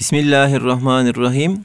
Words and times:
Bismillahirrahmanirrahim. 0.00 1.64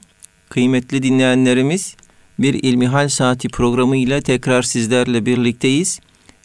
Kıymetli 0.50 1.04
dinleyenlerimiz, 1.04 1.96
bir 2.40 2.54
İlmihal 2.54 3.10
Saati 3.10 3.50
programı 3.50 3.98
ile 3.98 4.22
tekrar 4.22 4.62
sizlerle 4.62 5.26
birlikteyiz. 5.26 6.00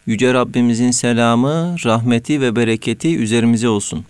Yüce 0.07 0.35
Rabbimizin 0.35 0.91
selamı, 0.91 1.77
rahmeti 1.85 2.41
ve 2.41 2.57
bereketi 2.57 3.19
üzerimize 3.19 3.69
olsun. 3.69 4.05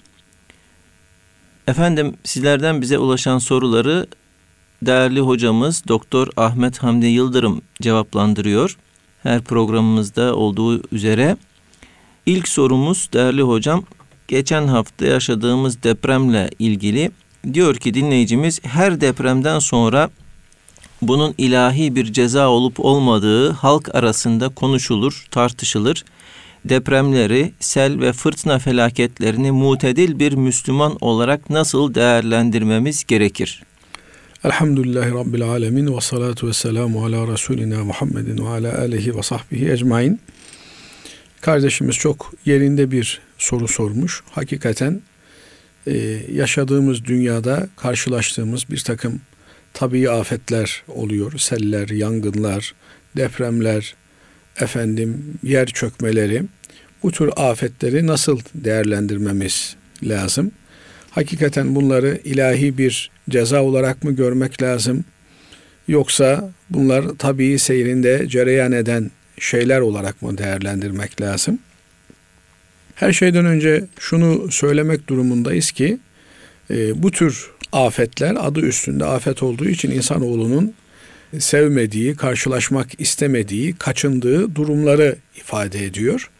Efendim 1.67 2.15
sizlerden 2.25 2.81
bize 2.81 2.99
ulaşan 2.99 3.39
soruları 3.39 4.07
değerli 4.83 5.21
hocamız 5.21 5.83
Doktor 5.89 6.29
Ahmet 6.37 6.79
Hamdi 6.79 7.07
Yıldırım 7.07 7.63
cevaplandırıyor. 7.83 8.77
Her 9.23 9.41
programımızda 9.41 10.37
olduğu 10.37 10.83
üzere. 10.95 11.37
İlk 12.27 12.49
sorumuz 12.49 13.09
değerli 13.13 13.43
hocam, 13.43 13.85
geçen 14.29 14.67
hafta 14.67 15.07
yaşadığımız 15.07 15.83
depremle 15.83 16.51
ilgili 16.59 17.11
diyor 17.53 17.77
ki 17.77 17.95
dinleyicimiz 17.95 18.61
her 18.65 19.01
depremden 19.01 19.59
sonra 19.59 20.11
bunun 21.03 21.35
ilahi 21.39 21.97
bir 21.97 22.13
ceza 22.13 22.49
olup 22.49 22.81
olmadığı 22.81 23.51
halk 23.51 23.95
arasında 23.95 24.49
konuşulur, 24.49 25.27
tartışılır. 25.31 26.05
Depremleri, 26.65 27.53
sel 27.61 28.01
ve 28.01 28.13
fırtına 28.13 28.59
felaketlerini 28.59 29.51
mutedil 29.51 30.19
bir 30.19 30.33
Müslüman 30.33 30.97
olarak 31.01 31.51
nasıl 31.51 31.95
değerlendirmemiz 31.95 33.05
gerekir? 33.05 33.63
Elhamdülillahi 34.45 35.11
Rabbil 35.11 35.43
Alemin 35.43 35.97
ve 35.97 36.01
salatu 36.01 36.49
ve 36.49 36.53
selamu 36.53 37.05
ala 37.05 37.33
Resulina 37.33 37.85
Muhammedin 37.85 38.45
ve 38.45 38.49
ala 38.49 38.79
alihi 38.79 39.17
ve 39.17 39.23
sahbihi 39.23 39.71
ecmain. 39.73 40.21
Kardeşimiz 41.41 41.97
çok 41.97 42.33
yerinde 42.45 42.91
bir 42.91 43.21
soru 43.39 43.69
sormuş. 43.69 44.23
Hakikaten 44.31 45.01
e, 45.87 45.97
yaşadığımız 46.33 47.05
dünyada 47.05 47.69
karşılaştığımız 47.77 48.71
bir 48.71 48.81
takım 48.81 49.21
tabii 49.75 50.11
afetler 50.11 50.83
oluyor. 50.89 51.39
Seller, 51.39 51.89
yangınlar, 51.89 52.75
depremler, 53.17 53.95
efendim 54.61 55.39
yer 55.43 55.67
çökmeleri. 55.67 56.43
Bu 57.03 57.13
tür 57.13 57.31
afetleri 57.37 58.07
nasıl 58.07 58.41
değerlendirmemiz 58.55 59.77
lazım? 60.03 60.53
Hakikaten 61.11 61.75
bunları 61.75 62.21
ilahi 62.25 62.79
bir 62.79 63.11
ceza 63.31 63.63
olarak 63.63 64.05
mı 64.05 64.13
görmek 64.13 64.63
lazım? 64.63 65.05
Yoksa 65.89 66.51
bunlar 66.71 67.05
tabii 67.19 67.59
seyrinde 67.59 68.29
cereyan 68.29 68.73
eden 68.73 69.11
şeyler 69.39 69.81
olarak 69.81 70.23
mı 70.23 70.39
değerlendirmek 70.39 71.21
lazım? 71.21 71.59
Her 73.01 73.13
şeyden 73.13 73.47
önce 73.47 73.85
şunu 73.99 74.53
söylemek 74.53 75.09
durumundayız 75.09 75.71
ki 75.71 75.99
e, 76.71 77.03
bu 77.03 77.11
tür 77.11 77.51
afetler 77.73 78.37
adı 78.39 78.61
üstünde 78.61 79.05
afet 79.05 79.43
olduğu 79.43 79.69
için 79.69 79.91
insanoğlunun 79.91 80.75
sevmediği, 81.39 82.17
karşılaşmak 82.17 83.01
istemediği, 83.01 83.75
kaçındığı 83.75 84.55
durumları 84.55 85.17
ifade 85.37 85.85
ediyor. 85.85 86.31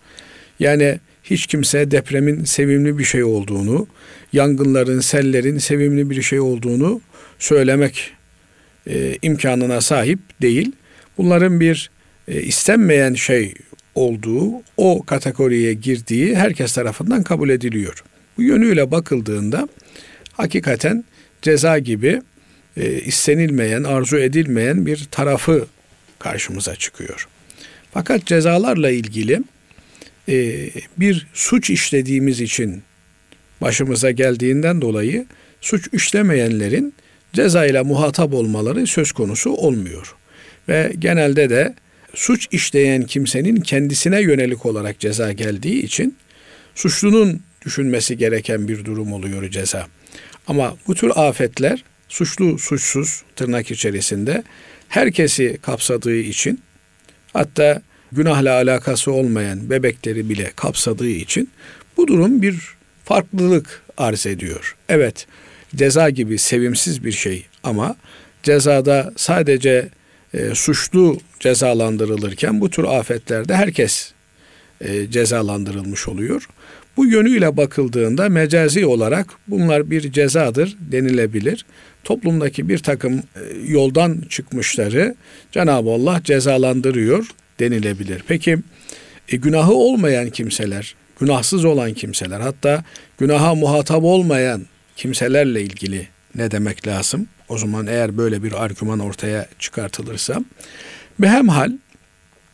Yani 0.59 0.99
hiç 1.25 1.47
kimse 1.47 1.91
depremin 1.91 2.45
sevimli 2.45 2.99
bir 2.99 3.05
şey 3.05 3.25
olduğunu, 3.25 3.87
yangınların, 4.33 5.01
sellerin 5.01 5.59
sevimli 5.59 6.11
bir 6.11 6.23
şey 6.23 6.41
olduğunu 6.41 7.01
söylemek 7.39 8.13
e, 8.87 9.17
imkanına 9.23 9.81
sahip 9.81 10.19
değil. 10.43 10.73
Bunların 11.19 11.61
bir 11.61 11.91
e, 12.29 12.43
istenmeyen 12.43 13.15
şey 13.15 13.55
olduğu, 13.95 14.63
o 14.77 15.03
kategoriye 15.03 15.75
girdiği 15.75 16.37
herkes 16.37 16.73
tarafından 16.73 17.23
kabul 17.23 17.49
ediliyor. 17.49 18.05
Bu 18.37 18.43
yönüyle 18.43 18.91
bakıldığında 18.91 19.69
hakikaten 20.33 21.05
ceza 21.43 21.79
gibi 21.79 22.23
e, 22.77 23.01
istenilmeyen, 23.01 23.83
arzu 23.85 24.19
edilmeyen 24.19 24.87
bir 24.87 25.09
tarafı 25.11 25.67
karşımıza 26.19 26.77
çıkıyor. 26.77 27.29
Fakat 27.93 28.27
cezalarla 28.27 28.91
ilgili 28.91 29.41
e, 30.29 30.71
bir 30.97 31.27
suç 31.35 31.71
işlediğimiz 31.71 32.41
için 32.41 32.83
başımıza 33.61 34.11
geldiğinden 34.11 34.81
dolayı 34.81 35.27
suç 35.61 35.89
işlemeyenlerin 35.93 36.95
ceza 37.33 37.67
ile 37.67 37.83
muhatap 37.83 38.35
olmaları 38.35 38.87
söz 38.87 39.13
konusu 39.13 39.51
olmuyor. 39.51 40.17
Ve 40.69 40.93
genelde 40.99 41.51
de 41.51 41.75
suç 42.15 42.49
işleyen 42.51 43.03
kimsenin 43.03 43.57
kendisine 43.57 44.23
yönelik 44.23 44.67
olarak 44.67 44.99
ceza 44.99 45.33
geldiği 45.33 45.83
için 45.83 46.17
suçlunun 46.75 47.41
düşünmesi 47.65 48.19
gereken 48.19 48.69
bir 48.69 48.85
durum 48.85 49.13
oluyor 49.13 49.51
ceza. 49.51 49.87
Ama 50.47 50.77
bu 50.87 50.95
tür 50.95 51.13
afetler 51.15 51.85
suçlu 52.09 52.59
suçsuz 52.59 53.23
tırnak 53.37 53.71
içerisinde 53.71 54.43
herkesi 54.89 55.59
kapsadığı 55.63 56.17
için 56.17 56.61
hatta 57.33 57.83
günahla 58.13 58.55
alakası 58.55 59.13
olmayan 59.13 59.71
bebekleri 59.71 60.29
bile 60.29 60.53
kapsadığı 60.57 61.09
için 61.09 61.51
bu 61.97 62.09
durum 62.09 62.43
bir 62.43 62.59
farklılık 63.05 63.83
arz 63.97 64.27
ediyor. 64.27 64.77
Evet 64.89 65.27
ceza 65.77 66.11
gibi 66.11 66.39
sevimsiz 66.39 67.05
bir 67.05 67.13
şey 67.13 67.47
ama 67.63 67.97
cezada 68.43 69.13
sadece 69.17 69.89
e, 70.35 70.55
suçlu 70.55 71.19
cezalandırılırken 71.41 72.61
bu 72.61 72.71
tür 72.71 72.85
afetlerde 72.85 73.55
herkes 73.55 74.13
e, 74.81 75.11
cezalandırılmış 75.11 76.09
oluyor. 76.09 76.49
Bu 76.97 77.07
yönüyle 77.07 77.57
bakıldığında 77.57 78.29
mecazi 78.29 78.87
olarak 78.87 79.27
bunlar 79.49 79.91
bir 79.91 80.13
cezadır 80.13 80.77
denilebilir. 80.81 81.67
Toplumdaki 82.05 82.69
bir 82.69 82.79
takım 82.79 83.15
e, 83.15 83.23
yoldan 83.67 84.23
çıkmışları 84.29 85.15
Cenab-ı 85.53 85.91
Allah 85.91 86.21
cezalandırıyor 86.25 87.27
denilebilir. 87.61 88.25
Peki 88.29 88.59
e, 89.29 89.37
günahı 89.37 89.73
olmayan 89.73 90.31
kimseler, 90.31 90.95
günahsız 91.21 91.65
olan 91.65 91.95
kimseler 91.95 92.41
hatta 92.41 92.85
günaha 93.19 93.55
muhatap 93.55 94.05
olmayan 94.05 94.67
kimselerle 94.97 95.63
ilgili 95.63 96.09
ne 96.35 96.51
demek 96.51 96.87
lazım? 96.87 97.27
O 97.49 97.59
zaman 97.59 97.87
eğer 97.87 98.17
böyle 98.19 98.43
bir 98.43 98.65
argüman 98.65 98.99
ortaya 98.99 99.49
çıkartılırsa 99.59 100.45
behemhal 101.19 101.73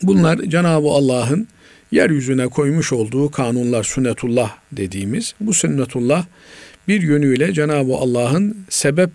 bunlar 0.03 0.39
Cenab-ı 0.39 0.89
Allah'ın 0.89 1.49
yeryüzüne 1.93 2.47
koymuş 2.49 2.93
olduğu 2.93 3.31
kanunlar 3.31 3.85
sünnetullah 3.85 4.57
dediğimiz 4.73 5.35
bu 5.41 5.55
sünnetullah 5.55 6.27
bir 6.89 7.03
yönüyle 7.03 7.53
Cenab-ı 7.53 7.95
Allah'ın 7.95 8.57
sebep 8.69 9.11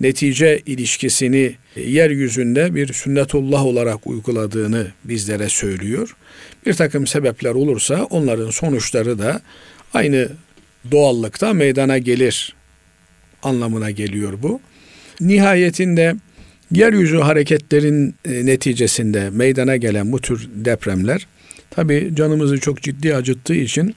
netice 0.00 0.62
ilişkisini 0.66 1.54
yeryüzünde 1.76 2.74
bir 2.74 2.92
sünnetullah 2.92 3.66
olarak 3.66 4.06
uyguladığını 4.06 4.86
bizlere 5.04 5.48
söylüyor. 5.48 6.16
Bir 6.66 6.74
takım 6.74 7.06
sebepler 7.06 7.50
olursa 7.50 8.04
onların 8.10 8.50
sonuçları 8.50 9.18
da 9.18 9.40
aynı 9.94 10.28
doğallıkta 10.90 11.52
meydana 11.52 11.98
gelir 11.98 12.54
anlamına 13.42 13.90
geliyor 13.90 14.32
bu. 14.42 14.60
Nihayetinde 15.20 16.14
yeryüzü 16.72 17.18
hareketlerin 17.18 18.14
e, 18.24 18.46
neticesinde 18.46 19.30
meydana 19.30 19.76
gelen 19.76 20.12
bu 20.12 20.20
tür 20.20 20.48
depremler 20.54 21.26
tabi 21.70 22.10
canımızı 22.14 22.60
çok 22.60 22.82
ciddi 22.82 23.16
acıttığı 23.16 23.54
için 23.54 23.94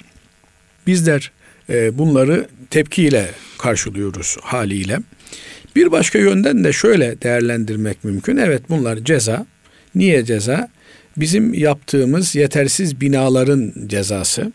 bizler 0.87 1.31
e, 1.69 1.97
bunları 1.97 2.47
tepkiyle 2.69 3.29
karşılıyoruz 3.57 4.37
haliyle. 4.41 4.99
Bir 5.75 5.91
başka 5.91 6.19
yönden 6.19 6.63
de 6.63 6.73
şöyle 6.73 7.21
değerlendirmek 7.21 8.03
mümkün. 8.03 8.37
Evet 8.37 8.61
bunlar 8.69 8.97
ceza. 8.97 9.45
Niye 9.95 10.25
ceza? 10.25 10.69
Bizim 11.17 11.53
yaptığımız 11.53 12.35
yetersiz 12.35 13.01
binaların 13.01 13.73
cezası, 13.87 14.51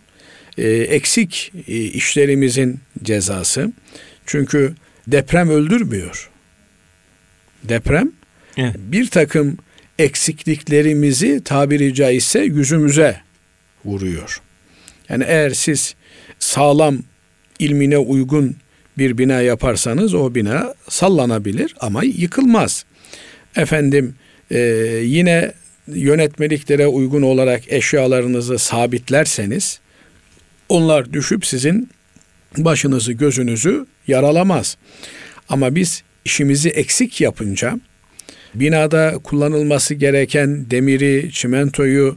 e, 0.59 0.69
eksik 0.69 1.53
işlerimizin 1.69 2.81
cezası. 3.03 3.73
Çünkü 4.31 4.75
deprem 5.07 5.51
öldürmüyor. 5.51 6.31
Deprem 7.65 8.13
evet. 8.57 8.75
bir 8.79 9.07
takım 9.07 9.59
eksikliklerimizi 9.99 11.45
tabiri 11.45 11.95
caizse 11.95 12.41
yüzümüze 12.41 13.21
vuruyor. 13.85 14.41
Yani 15.09 15.25
eğer 15.27 15.51
siz 15.51 15.95
sağlam 16.39 16.99
ilmine 17.59 17.99
uygun 17.99 18.57
bir 18.99 19.19
bina 19.19 19.41
yaparsanız 19.41 20.15
o 20.15 20.35
bina 20.35 20.75
sallanabilir 20.89 21.75
ama 21.81 22.05
yıkılmaz. 22.05 22.85
Efendim 23.57 24.15
e, 24.51 24.59
yine 25.05 25.53
yönetmeliklere 25.87 26.87
uygun 26.87 27.23
olarak 27.23 27.73
eşyalarınızı 27.73 28.59
sabitlerseniz 28.59 29.81
onlar 30.69 31.13
düşüp 31.13 31.47
sizin 31.47 31.91
başınızı 32.59 33.13
gözünüzü 33.13 33.87
yaralamaz. 34.11 34.77
Ama 35.49 35.75
biz 35.75 36.03
işimizi 36.25 36.69
eksik 36.69 37.21
yapınca 37.21 37.81
binada 38.55 39.19
kullanılması 39.25 39.95
gereken 39.95 40.71
demiri, 40.71 41.31
çimentoyu 41.33 42.17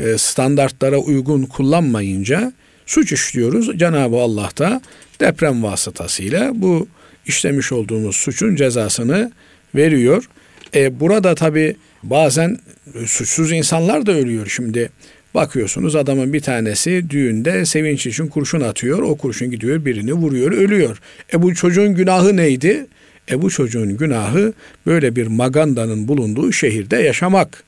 e, 0.00 0.18
standartlara 0.18 0.98
uygun 0.98 1.42
kullanmayınca 1.42 2.52
suç 2.86 3.12
işliyoruz. 3.12 3.78
Cenab-ı 3.78 4.16
Allah 4.16 4.50
da 4.58 4.80
deprem 5.20 5.62
vasıtasıyla 5.62 6.52
bu 6.54 6.88
işlemiş 7.26 7.72
olduğumuz 7.72 8.16
suçun 8.16 8.56
cezasını 8.56 9.32
veriyor. 9.74 10.28
E, 10.74 11.00
burada 11.00 11.34
tabi 11.34 11.76
bazen 12.02 12.58
suçsuz 13.06 13.52
insanlar 13.52 14.06
da 14.06 14.12
ölüyor. 14.12 14.46
Şimdi 14.46 14.90
bakıyorsunuz 15.36 15.96
adamın 15.96 16.32
bir 16.32 16.40
tanesi 16.40 17.10
düğünde 17.10 17.66
sevinç 17.66 18.06
için 18.06 18.26
kurşun 18.26 18.60
atıyor. 18.60 18.98
O 18.98 19.16
kurşun 19.16 19.50
gidiyor 19.50 19.84
birini 19.84 20.12
vuruyor 20.12 20.52
ölüyor. 20.52 21.00
E 21.34 21.42
bu 21.42 21.54
çocuğun 21.54 21.94
günahı 21.94 22.36
neydi? 22.36 22.86
E 23.30 23.42
bu 23.42 23.50
çocuğun 23.50 23.96
günahı 23.96 24.52
böyle 24.86 25.16
bir 25.16 25.26
magandanın 25.26 26.08
bulunduğu 26.08 26.52
şehirde 26.52 26.96
yaşamak. 26.96 27.64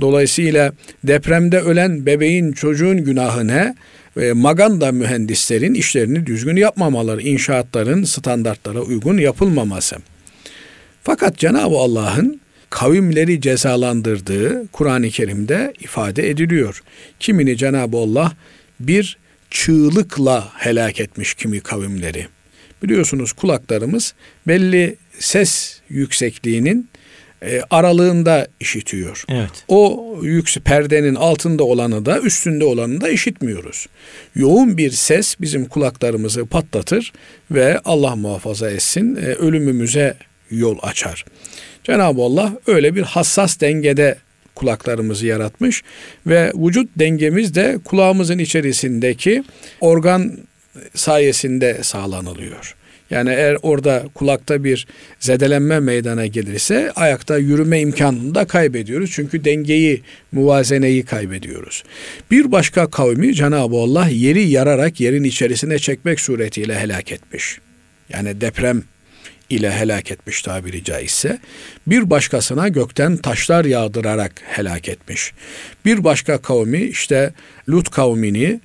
Dolayısıyla 0.00 0.72
depremde 1.04 1.60
ölen 1.60 2.06
bebeğin 2.06 2.52
çocuğun 2.52 3.04
günahı 3.04 3.46
ne? 3.48 3.74
E, 4.20 4.32
maganda 4.32 4.92
mühendislerin 4.92 5.74
işlerini 5.74 6.26
düzgün 6.26 6.56
yapmamaları, 6.56 7.22
inşaatların 7.22 8.04
standartlara 8.04 8.80
uygun 8.80 9.18
yapılmaması. 9.18 9.96
Fakat 11.02 11.38
Cenab-ı 11.38 11.76
Allah'ın 11.76 12.40
kavimleri 12.72 13.40
cezalandırdığı 13.40 14.68
Kur'an-ı 14.72 15.10
Kerim'de 15.10 15.72
ifade 15.80 16.30
ediliyor. 16.30 16.82
Kimini 17.20 17.56
Cenab-ı 17.56 17.96
Allah 17.96 18.32
bir 18.80 19.18
çığlıkla 19.50 20.48
helak 20.54 21.00
etmiş 21.00 21.34
kimi 21.34 21.60
kavimleri. 21.60 22.26
Biliyorsunuz 22.82 23.32
kulaklarımız 23.32 24.14
belli 24.48 24.96
ses 25.18 25.80
yüksekliğinin 25.88 26.88
e, 27.42 27.60
aralığında 27.70 28.48
işitiyor. 28.60 29.24
Evet. 29.28 29.64
O 29.68 30.14
yüksek 30.22 30.64
perdenin 30.64 31.14
altında 31.14 31.64
olanı 31.64 32.06
da 32.06 32.20
üstünde 32.20 32.64
olanı 32.64 33.00
da 33.00 33.08
işitmiyoruz. 33.08 33.86
Yoğun 34.34 34.76
bir 34.76 34.90
ses 34.90 35.36
bizim 35.40 35.64
kulaklarımızı 35.64 36.46
patlatır 36.46 37.12
ve 37.50 37.80
Allah 37.84 38.16
muhafaza 38.16 38.70
etsin 38.70 39.16
e, 39.16 39.20
ölümümüze 39.20 40.16
yol 40.52 40.78
açar. 40.82 41.24
Cenab-ı 41.84 42.22
Allah 42.22 42.52
öyle 42.66 42.94
bir 42.94 43.02
hassas 43.02 43.60
dengede 43.60 44.16
kulaklarımızı 44.54 45.26
yaratmış 45.26 45.82
ve 46.26 46.52
vücut 46.54 46.90
dengemiz 46.98 47.54
de 47.54 47.78
kulağımızın 47.84 48.38
içerisindeki 48.38 49.44
organ 49.80 50.38
sayesinde 50.94 51.78
sağlanılıyor. 51.82 52.76
Yani 53.10 53.30
eğer 53.30 53.56
orada 53.62 54.04
kulakta 54.14 54.64
bir 54.64 54.86
zedelenme 55.20 55.80
meydana 55.80 56.26
gelirse 56.26 56.92
ayakta 56.96 57.38
yürüme 57.38 57.80
imkanını 57.80 58.34
da 58.34 58.44
kaybediyoruz. 58.44 59.10
Çünkü 59.14 59.44
dengeyi, 59.44 60.02
muvazeneyi 60.32 61.04
kaybediyoruz. 61.04 61.84
Bir 62.30 62.52
başka 62.52 62.90
kavmi 62.90 63.34
Cenab-ı 63.34 63.76
Allah 63.76 64.08
yeri 64.08 64.42
yararak 64.42 65.00
yerin 65.00 65.24
içerisine 65.24 65.78
çekmek 65.78 66.20
suretiyle 66.20 66.78
helak 66.78 67.12
etmiş. 67.12 67.58
Yani 68.08 68.40
deprem 68.40 68.82
ile 69.52 69.72
helak 69.72 70.10
etmiş 70.10 70.42
tabiri 70.42 70.84
caizse. 70.84 71.38
Bir 71.86 72.10
başkasına 72.10 72.68
gökten 72.68 73.16
taşlar 73.16 73.64
yağdırarak 73.64 74.32
helak 74.44 74.88
etmiş. 74.88 75.32
Bir 75.84 76.04
başka 76.04 76.42
kavmi 76.42 76.80
işte 76.80 77.32
Lut 77.68 77.90
kavmini 77.90 78.60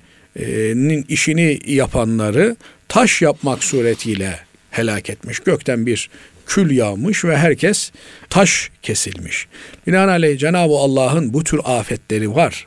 nin 0.74 1.04
işini 1.08 1.58
yapanları 1.66 2.56
taş 2.88 3.22
yapmak 3.22 3.64
suretiyle 3.64 4.38
helak 4.70 5.10
etmiş. 5.10 5.38
Gökten 5.38 5.86
bir 5.86 6.10
kül 6.46 6.70
yağmış 6.70 7.24
ve 7.24 7.36
herkes 7.36 7.92
taş 8.30 8.70
kesilmiş. 8.82 9.46
Binaenaleyh 9.86 10.38
Cenab-ı 10.38 10.74
Allah'ın 10.74 11.34
bu 11.34 11.44
tür 11.44 11.60
afetleri 11.64 12.34
var. 12.34 12.66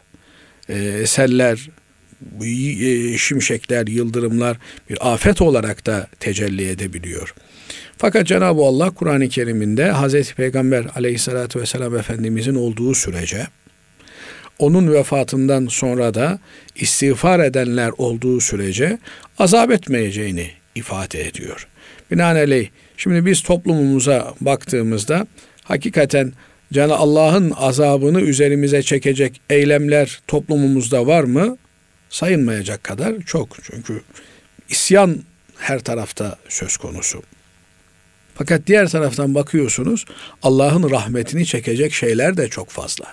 E, 0.69 1.05
seller, 1.05 1.69
e, 2.41 3.17
şimşekler, 3.17 3.87
yıldırımlar 3.87 4.57
bir 4.89 5.13
afet 5.13 5.41
olarak 5.41 5.85
da 5.85 6.07
tecelli 6.19 6.69
edebiliyor. 6.69 7.33
Fakat 7.97 8.27
Cenab-ı 8.27 8.61
Allah 8.61 8.89
Kur'an-ı 8.89 9.29
Kerim'inde 9.29 9.91
Hazreti 9.91 10.35
Peygamber 10.35 10.85
aleyhissalatü 10.95 11.59
vesselam 11.59 11.97
Efendimizin 11.97 12.55
olduğu 12.55 12.95
sürece 12.95 13.47
onun 14.59 14.93
vefatından 14.93 15.67
sonra 15.67 16.13
da 16.13 16.39
istiğfar 16.75 17.39
edenler 17.39 17.91
olduğu 17.97 18.41
sürece 18.41 18.97
azap 19.39 19.71
etmeyeceğini 19.71 20.51
ifade 20.75 21.27
ediyor. 21.27 21.67
Binaenaleyh 22.11 22.69
şimdi 22.97 23.25
biz 23.25 23.41
toplumumuza 23.41 24.33
baktığımızda 24.41 25.27
hakikaten 25.63 26.33
Cenab 26.73 26.99
Allah'ın 26.99 27.51
azabını 27.51 28.21
üzerimize 28.21 28.83
çekecek 28.83 29.41
eylemler 29.49 30.21
toplumumuzda 30.27 31.07
var 31.07 31.23
mı? 31.23 31.57
Sayılmayacak 32.09 32.83
kadar 32.83 33.21
çok. 33.25 33.57
Çünkü 33.63 34.01
isyan 34.69 35.23
her 35.57 35.79
tarafta 35.79 36.37
söz 36.49 36.77
konusu. 36.77 37.23
Fakat 38.41 38.67
diğer 38.67 38.87
taraftan 38.89 39.35
bakıyorsunuz 39.35 40.05
Allah'ın 40.43 40.89
rahmetini 40.89 41.45
çekecek 41.45 41.93
şeyler 41.93 42.37
de 42.37 42.47
çok 42.47 42.69
fazla. 42.69 43.05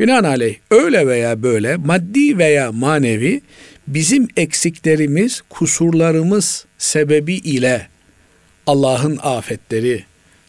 Binaenaleyh 0.00 0.56
öyle 0.70 1.06
veya 1.06 1.42
böyle 1.42 1.76
maddi 1.76 2.38
veya 2.38 2.72
manevi 2.72 3.40
bizim 3.86 4.28
eksiklerimiz, 4.36 5.42
kusurlarımız 5.50 6.66
sebebi 6.78 7.34
ile 7.34 7.88
Allah'ın 8.66 9.18
afetleri 9.22 10.04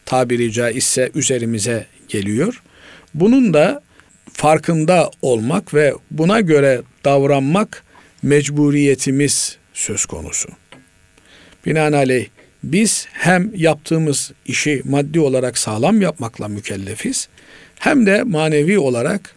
tabiri 0.05 0.51
caizse 0.51 1.11
üzerimize 1.15 1.85
geliyor. 2.09 2.61
Bunun 3.13 3.53
da 3.53 3.81
farkında 4.33 5.11
olmak 5.21 5.73
ve 5.73 5.93
buna 6.11 6.41
göre 6.41 6.81
davranmak 7.05 7.83
mecburiyetimiz 8.23 9.57
söz 9.73 10.05
konusu. 10.05 10.49
Binaenaleyh 11.65 12.34
biz 12.65 13.07
hem 13.11 13.51
yaptığımız 13.55 14.31
işi 14.45 14.81
maddi 14.85 15.19
olarak 15.19 15.57
sağlam 15.57 16.01
yapmakla 16.01 16.47
mükellefiz 16.47 17.27
hem 17.79 18.05
de 18.05 18.23
manevi 18.23 18.79
olarak 18.79 19.35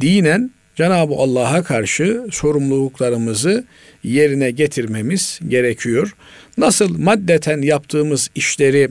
dinen 0.00 0.50
Cenab-ı 0.76 1.14
Allah'a 1.14 1.62
karşı 1.62 2.26
sorumluluklarımızı 2.30 3.64
yerine 4.04 4.50
getirmemiz 4.50 5.40
gerekiyor. 5.48 6.14
Nasıl 6.58 6.98
maddeten 6.98 7.62
yaptığımız 7.62 8.28
işleri 8.34 8.88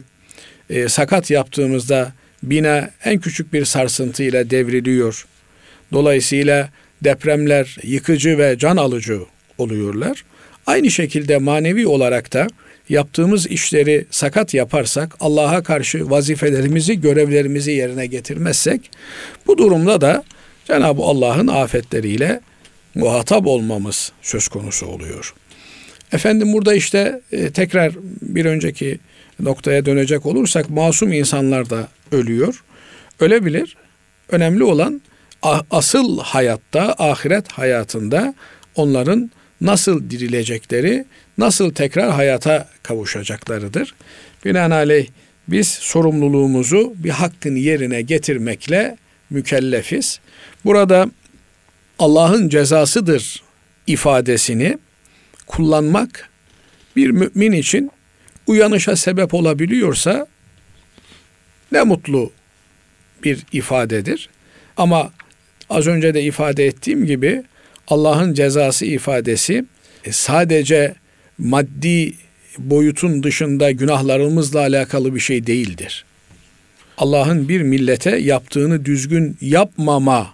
e, 0.69 0.89
sakat 0.89 1.31
yaptığımızda 1.31 2.13
bina 2.43 2.89
en 3.03 3.19
küçük 3.19 3.53
bir 3.53 3.65
sarsıntıyla 3.65 4.49
devriliyor. 4.49 5.25
Dolayısıyla 5.93 6.69
depremler 7.03 7.77
yıkıcı 7.83 8.37
ve 8.37 8.55
can 8.57 8.77
alıcı 8.77 9.19
oluyorlar. 9.57 10.23
Aynı 10.65 10.91
şekilde 10.91 11.37
manevi 11.37 11.87
olarak 11.87 12.33
da 12.33 12.47
yaptığımız 12.89 13.47
işleri 13.47 14.05
sakat 14.11 14.53
yaparsak, 14.53 15.15
Allah'a 15.19 15.63
karşı 15.63 16.09
vazifelerimizi, 16.09 17.01
görevlerimizi 17.01 17.71
yerine 17.71 18.05
getirmezsek, 18.05 18.91
bu 19.47 19.57
durumda 19.57 20.01
da 20.01 20.23
Cenab-ı 20.65 21.01
Allah'ın 21.01 21.47
afetleriyle 21.47 22.41
muhatap 22.95 23.47
olmamız 23.47 24.11
söz 24.21 24.47
konusu 24.47 24.85
oluyor. 24.85 25.33
Efendim 26.11 26.53
burada 26.53 26.73
işte 26.73 27.21
e, 27.31 27.49
tekrar 27.49 27.93
bir 28.21 28.45
önceki 28.45 28.99
noktaya 29.39 29.85
dönecek 29.85 30.25
olursak 30.25 30.69
masum 30.69 31.13
insanlar 31.13 31.69
da 31.69 31.87
ölüyor. 32.11 32.63
Ölebilir. 33.19 33.77
Önemli 34.29 34.63
olan 34.63 35.01
asıl 35.71 36.19
hayatta, 36.19 36.95
ahiret 36.97 37.51
hayatında 37.51 38.33
onların 38.75 39.31
nasıl 39.61 40.09
dirilecekleri, 40.09 41.05
nasıl 41.37 41.73
tekrar 41.73 42.11
hayata 42.11 42.69
kavuşacaklarıdır. 42.83 43.95
Binaenaleyh 44.45 45.07
biz 45.47 45.67
sorumluluğumuzu 45.67 46.93
bir 46.95 47.09
hakkın 47.09 47.55
yerine 47.55 48.01
getirmekle 48.01 48.97
mükellefiz. 49.29 50.19
Burada 50.65 51.11
Allah'ın 51.99 52.49
cezasıdır 52.49 53.43
ifadesini 53.87 54.77
kullanmak 55.47 56.29
bir 56.95 57.09
mümin 57.09 57.51
için 57.51 57.91
uyanışa 58.47 58.95
sebep 58.95 59.33
olabiliyorsa 59.33 60.27
ne 61.71 61.83
mutlu 61.83 62.31
bir 63.23 63.45
ifadedir. 63.51 64.29
Ama 64.77 65.11
az 65.69 65.87
önce 65.87 66.13
de 66.13 66.23
ifade 66.23 66.65
ettiğim 66.65 67.05
gibi 67.05 67.43
Allah'ın 67.87 68.33
cezası 68.33 68.85
ifadesi 68.85 69.65
e, 70.05 70.11
sadece 70.11 70.95
maddi 71.37 72.13
boyutun 72.57 73.23
dışında 73.23 73.71
günahlarımızla 73.71 74.59
alakalı 74.59 75.15
bir 75.15 75.19
şey 75.19 75.47
değildir. 75.47 76.05
Allah'ın 76.97 77.49
bir 77.49 77.61
millete 77.61 78.17
yaptığını 78.17 78.85
düzgün 78.85 79.37
yapmaması 79.41 80.33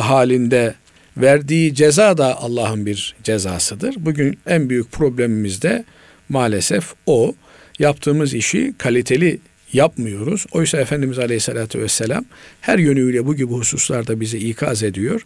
halinde 0.00 0.74
verdiği 1.16 1.74
ceza 1.74 2.18
da 2.18 2.42
Allah'ın 2.42 2.86
bir 2.86 3.14
cezasıdır. 3.22 3.94
Bugün 3.98 4.38
en 4.46 4.70
büyük 4.70 4.92
problemimiz 4.92 5.62
de 5.62 5.84
maalesef 6.28 6.94
o. 7.06 7.34
Yaptığımız 7.78 8.34
işi 8.34 8.74
kaliteli 8.78 9.38
yapmıyoruz. 9.72 10.46
Oysa 10.52 10.78
Efendimiz 10.78 11.18
Aleyhisselatü 11.18 11.80
Vesselam 11.80 12.24
her 12.60 12.78
yönüyle 12.78 13.26
bu 13.26 13.36
gibi 13.36 13.52
hususlarda 13.52 14.20
bizi 14.20 14.38
ikaz 14.38 14.82
ediyor. 14.82 15.20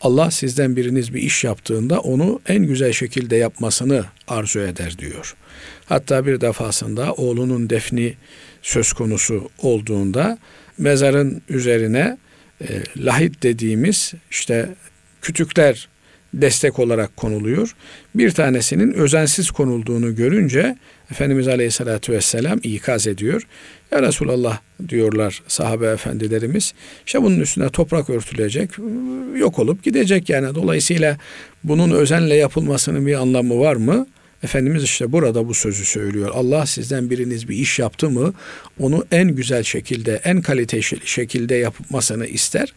Allah 0.00 0.30
sizden 0.30 0.76
biriniz 0.76 1.14
bir 1.14 1.22
iş 1.22 1.44
yaptığında 1.44 2.00
onu 2.00 2.40
en 2.48 2.66
güzel 2.66 2.92
şekilde 2.92 3.36
yapmasını 3.36 4.04
arzu 4.28 4.60
eder 4.60 4.98
diyor. 4.98 5.34
Hatta 5.86 6.26
bir 6.26 6.40
defasında 6.40 7.12
oğlunun 7.12 7.70
defni 7.70 8.14
söz 8.62 8.92
konusu 8.92 9.50
olduğunda 9.58 10.38
mezarın 10.78 11.42
üzerine 11.48 12.18
e, 12.60 12.66
lahit 12.96 13.42
dediğimiz 13.42 14.14
işte 14.30 14.68
kütükler 15.22 15.88
destek 16.34 16.78
olarak 16.78 17.16
konuluyor. 17.16 17.74
Bir 18.14 18.30
tanesinin 18.30 18.92
özensiz 18.92 19.50
konulduğunu 19.50 20.14
görünce 20.14 20.76
Efendimiz 21.10 21.48
Aleyhisselatü 21.48 22.12
Vesselam 22.12 22.60
ikaz 22.62 23.06
ediyor. 23.06 23.46
Ya 23.90 24.02
Resulallah 24.02 24.58
diyorlar 24.88 25.42
sahabe 25.48 25.86
efendilerimiz. 25.86 26.74
İşte 27.06 27.22
bunun 27.22 27.40
üstüne 27.40 27.68
toprak 27.68 28.10
örtülecek, 28.10 28.70
yok 29.36 29.58
olup 29.58 29.82
gidecek 29.82 30.28
yani. 30.28 30.54
Dolayısıyla 30.54 31.18
bunun 31.64 31.90
özenle 31.90 32.34
yapılmasının 32.34 33.06
bir 33.06 33.14
anlamı 33.14 33.60
var 33.60 33.76
mı? 33.76 34.06
Efendimiz 34.42 34.84
işte 34.84 35.12
burada 35.12 35.48
bu 35.48 35.54
sözü 35.54 35.84
söylüyor. 35.84 36.30
Allah 36.34 36.66
sizden 36.66 37.10
biriniz 37.10 37.48
bir 37.48 37.56
iş 37.56 37.78
yaptı 37.78 38.10
mı 38.10 38.34
onu 38.80 39.04
en 39.10 39.28
güzel 39.28 39.62
şekilde, 39.62 40.20
en 40.24 40.40
kaliteli 40.40 40.82
şekilde 41.04 41.54
yapmasını 41.54 42.26
ister. 42.26 42.72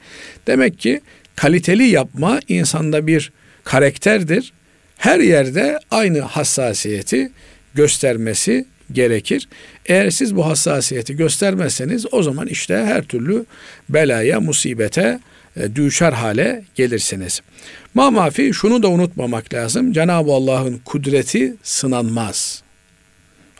Demek 0.47 0.79
ki 0.79 1.01
kaliteli 1.35 1.87
yapma 1.87 2.39
insanda 2.47 3.07
bir 3.07 3.31
karakterdir. 3.63 4.53
Her 4.97 5.19
yerde 5.19 5.79
aynı 5.91 6.19
hassasiyeti 6.19 7.31
göstermesi 7.73 8.65
gerekir. 8.91 9.47
Eğer 9.85 10.09
siz 10.09 10.35
bu 10.35 10.45
hassasiyeti 10.45 11.15
göstermezseniz 11.15 12.13
o 12.13 12.23
zaman 12.23 12.47
işte 12.47 12.75
her 12.75 13.03
türlü 13.03 13.45
belaya, 13.89 14.39
musibete 14.39 15.19
e, 15.57 15.75
düşer 15.75 16.13
hale 16.13 16.63
gelirsiniz. 16.75 17.41
Ma 17.93 18.11
mafi 18.11 18.53
şunu 18.53 18.83
da 18.83 18.87
unutmamak 18.87 19.53
lazım. 19.53 19.93
Cenab-ı 19.93 20.31
Allah'ın 20.31 20.77
kudreti 20.85 21.55
sınanmaz. 21.63 22.63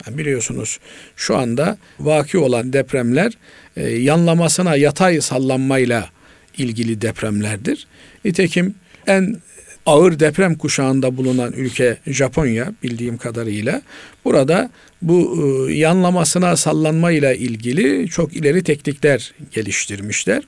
Yani 0.06 0.18
biliyorsunuz 0.18 0.80
şu 1.16 1.38
anda 1.38 1.78
vaki 2.00 2.38
olan 2.38 2.74
depremler 2.74 3.34
e, 3.78 3.90
yanlamasına 3.90 4.76
yatay 4.76 5.22
sallanmayla 5.22 6.10
ilgili 6.58 7.02
depremlerdir. 7.02 7.88
Nitekim 8.26 8.76
en 9.08 9.38
ağır 9.86 10.20
deprem 10.20 10.56
kuşağında 10.56 11.18
bulunan 11.18 11.54
ülke 11.54 11.98
Japonya 12.08 12.74
bildiğim 12.84 13.18
kadarıyla 13.18 13.82
burada 14.26 14.70
bu 15.02 15.38
e, 15.70 15.74
yanlamasına 15.74 16.58
sallanmayla 16.58 17.34
ilgili 17.34 18.08
çok 18.08 18.34
ileri 18.34 18.64
teknikler 18.64 19.34
geliştirmişler. 19.52 20.44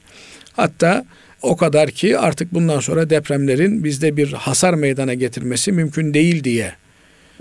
Hatta 0.53 1.05
o 1.41 1.57
kadar 1.57 1.91
ki 1.91 2.17
artık 2.17 2.53
bundan 2.53 2.79
sonra 2.79 3.09
depremlerin 3.09 3.83
bizde 3.83 4.17
bir 4.17 4.33
hasar 4.33 4.73
meydana 4.73 5.13
getirmesi 5.13 5.71
mümkün 5.71 6.13
değil 6.13 6.43
diye 6.43 6.73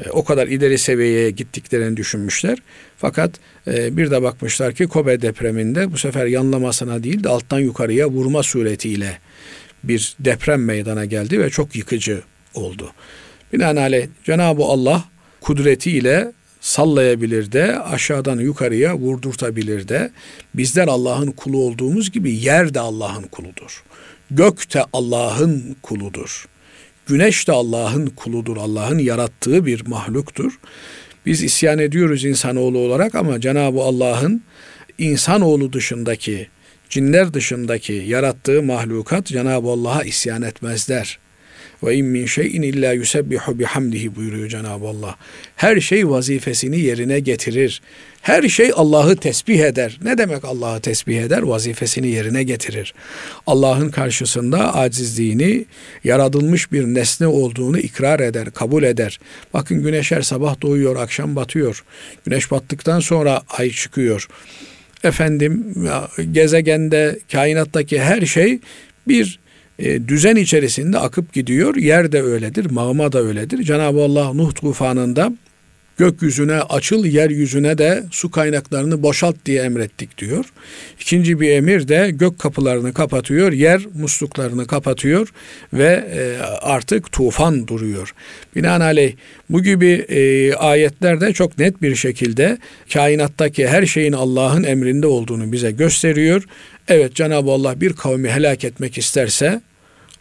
e, 0.04 0.10
o 0.10 0.24
kadar 0.24 0.46
ileri 0.46 0.78
seviyeye 0.78 1.30
gittiklerini 1.30 1.96
düşünmüşler. 1.96 2.58
Fakat 2.98 3.30
e, 3.66 3.96
bir 3.96 4.10
de 4.10 4.22
bakmışlar 4.22 4.74
ki 4.74 4.86
Kobe 4.86 5.22
depreminde 5.22 5.92
bu 5.92 5.98
sefer 5.98 6.26
yanlamasına 6.26 7.02
değil 7.02 7.24
de 7.24 7.28
alttan 7.28 7.58
yukarıya 7.58 8.08
vurma 8.08 8.42
suretiyle 8.42 9.18
bir 9.84 10.16
deprem 10.20 10.64
meydana 10.64 11.04
geldi 11.04 11.40
ve 11.40 11.50
çok 11.50 11.76
yıkıcı 11.76 12.22
oldu. 12.54 12.92
Binaenaleyh 13.52 14.06
Cenab-ı 14.24 14.62
Allah 14.62 15.04
kudretiyle 15.40 16.32
sallayabilir 16.60 17.52
de 17.52 17.78
aşağıdan 17.78 18.38
yukarıya 18.38 18.96
vurdurtabilir 18.96 19.88
de 19.88 20.10
bizler 20.54 20.88
Allah'ın 20.88 21.30
kulu 21.30 21.58
olduğumuz 21.58 22.10
gibi 22.10 22.32
yer 22.32 22.74
de 22.74 22.80
Allah'ın 22.80 23.22
kuludur. 23.22 23.84
Gök 24.30 24.74
de 24.74 24.84
Allah'ın 24.92 25.76
kuludur. 25.82 26.46
Güneş 27.06 27.48
de 27.48 27.52
Allah'ın 27.52 28.06
kuludur. 28.06 28.56
Allah'ın 28.56 28.98
yarattığı 28.98 29.66
bir 29.66 29.86
mahluktur. 29.86 30.58
Biz 31.26 31.42
isyan 31.42 31.78
ediyoruz 31.78 32.24
insanoğlu 32.24 32.78
olarak 32.78 33.14
ama 33.14 33.40
Cenab-ı 33.40 33.80
Allah'ın 33.80 34.42
insanoğlu 34.98 35.72
dışındaki 35.72 36.48
cinler 36.92 37.34
dışındaki 37.34 37.92
yarattığı 37.92 38.62
mahlukat 38.62 39.26
Cenab-ı 39.26 39.68
Allah'a 39.68 40.02
isyan 40.02 40.42
etmezler. 40.42 41.18
Ve 41.82 41.94
in 41.94 42.06
min 42.06 42.26
şeyin 42.26 42.62
illa 42.62 42.92
yusebbihu 42.92 43.58
bihamdihi 43.58 44.16
buyuruyor 44.16 44.48
Cenab-ı 44.48 44.86
Allah. 44.88 45.16
Her 45.56 45.80
şey 45.80 46.08
vazifesini 46.08 46.80
yerine 46.80 47.20
getirir. 47.20 47.82
Her 48.22 48.48
şey 48.48 48.70
Allah'ı 48.74 49.16
tesbih 49.16 49.60
eder. 49.60 49.98
Ne 50.04 50.18
demek 50.18 50.44
Allah'ı 50.44 50.80
tesbih 50.80 51.22
eder? 51.22 51.42
Vazifesini 51.42 52.08
yerine 52.08 52.42
getirir. 52.42 52.94
Allah'ın 53.46 53.90
karşısında 53.90 54.74
acizliğini, 54.74 55.64
yaratılmış 56.04 56.72
bir 56.72 56.84
nesne 56.84 57.26
olduğunu 57.26 57.78
ikrar 57.78 58.20
eder, 58.20 58.50
kabul 58.50 58.82
eder. 58.82 59.20
Bakın 59.54 59.82
güneş 59.82 60.10
her 60.10 60.22
sabah 60.22 60.62
doğuyor, 60.62 60.96
akşam 60.96 61.36
batıyor. 61.36 61.84
Güneş 62.24 62.50
battıktan 62.50 63.00
sonra 63.00 63.42
ay 63.58 63.70
çıkıyor 63.70 64.28
efendim 65.04 65.74
gezegende, 66.32 67.18
kainattaki 67.32 68.00
her 68.00 68.26
şey 68.26 68.58
bir 69.08 69.38
e, 69.78 70.08
düzen 70.08 70.36
içerisinde 70.36 70.98
akıp 70.98 71.32
gidiyor. 71.32 71.76
Yer 71.76 72.12
de 72.12 72.22
öyledir, 72.22 72.70
mağma 72.70 73.12
da 73.12 73.22
öyledir. 73.22 73.62
Cenab-ı 73.62 74.02
Allah 74.02 74.32
Nuh 74.32 74.54
tufanında 74.54 75.32
gökyüzüne 75.98 76.60
açıl, 76.60 77.04
yeryüzüne 77.04 77.78
de 77.78 78.04
su 78.10 78.30
kaynaklarını 78.30 79.02
boşalt 79.02 79.36
diye 79.46 79.62
emrettik 79.62 80.18
diyor. 80.18 80.44
İkinci 81.00 81.40
bir 81.40 81.50
emir 81.50 81.88
de 81.88 82.10
gök 82.14 82.38
kapılarını 82.38 82.94
kapatıyor, 82.94 83.52
yer 83.52 83.82
musluklarını 83.94 84.66
kapatıyor 84.66 85.28
ve 85.72 86.04
e, 86.14 86.42
artık 86.60 87.12
tufan 87.12 87.68
duruyor. 87.68 88.14
Binaenaleyh 88.56 89.12
bu 89.50 89.62
gibi 89.62 89.90
e, 89.90 90.54
ayetlerde 90.54 91.32
çok 91.32 91.58
net 91.58 91.82
bir 91.82 91.94
şekilde 91.94 92.58
kainattaki 92.92 93.68
her 93.68 93.86
şeyin 93.86 94.12
Allah'ın 94.12 94.64
emrinde 94.64 95.06
olduğunu 95.06 95.52
bize 95.52 95.70
gösteriyor. 95.70 96.44
Evet 96.88 97.14
Cenab-ı 97.14 97.50
Allah 97.50 97.80
bir 97.80 97.92
kavmi 97.92 98.30
helak 98.30 98.64
etmek 98.64 98.98
isterse 98.98 99.60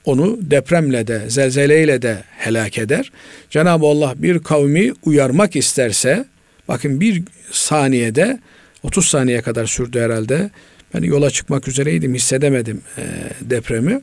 onu 0.05 0.37
depremle 0.41 1.07
de 1.07 1.29
zelzeleyle 1.29 2.01
de 2.01 2.23
helak 2.37 2.77
eder. 2.77 3.11
Cenab-ı 3.49 3.85
Allah 3.85 4.13
bir 4.17 4.39
kavmi 4.39 4.93
uyarmak 5.05 5.55
isterse 5.55 6.25
bakın 6.67 7.01
bir 7.01 7.23
saniyede 7.51 8.39
30 8.83 9.05
saniye 9.05 9.41
kadar 9.41 9.65
sürdü 9.65 9.99
herhalde. 9.99 10.49
Ben 10.93 11.03
yola 11.03 11.29
çıkmak 11.29 11.67
üzereydim 11.67 12.15
hissedemedim 12.15 12.81
e, 12.97 13.03
depremi. 13.41 14.01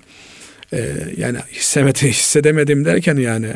E, 0.73 0.95
yani 1.17 1.39
hissemedim, 1.53 2.09
hissedemedim 2.09 2.85
derken 2.85 3.17
yani 3.17 3.55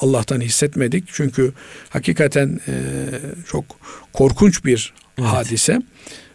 Allah'tan 0.00 0.40
hissetmedik. 0.40 1.04
Çünkü 1.12 1.52
hakikaten 1.88 2.60
e, 2.68 2.74
çok 3.48 3.64
korkunç 4.12 4.64
bir 4.64 4.94
evet. 5.18 5.28
hadise. 5.28 5.82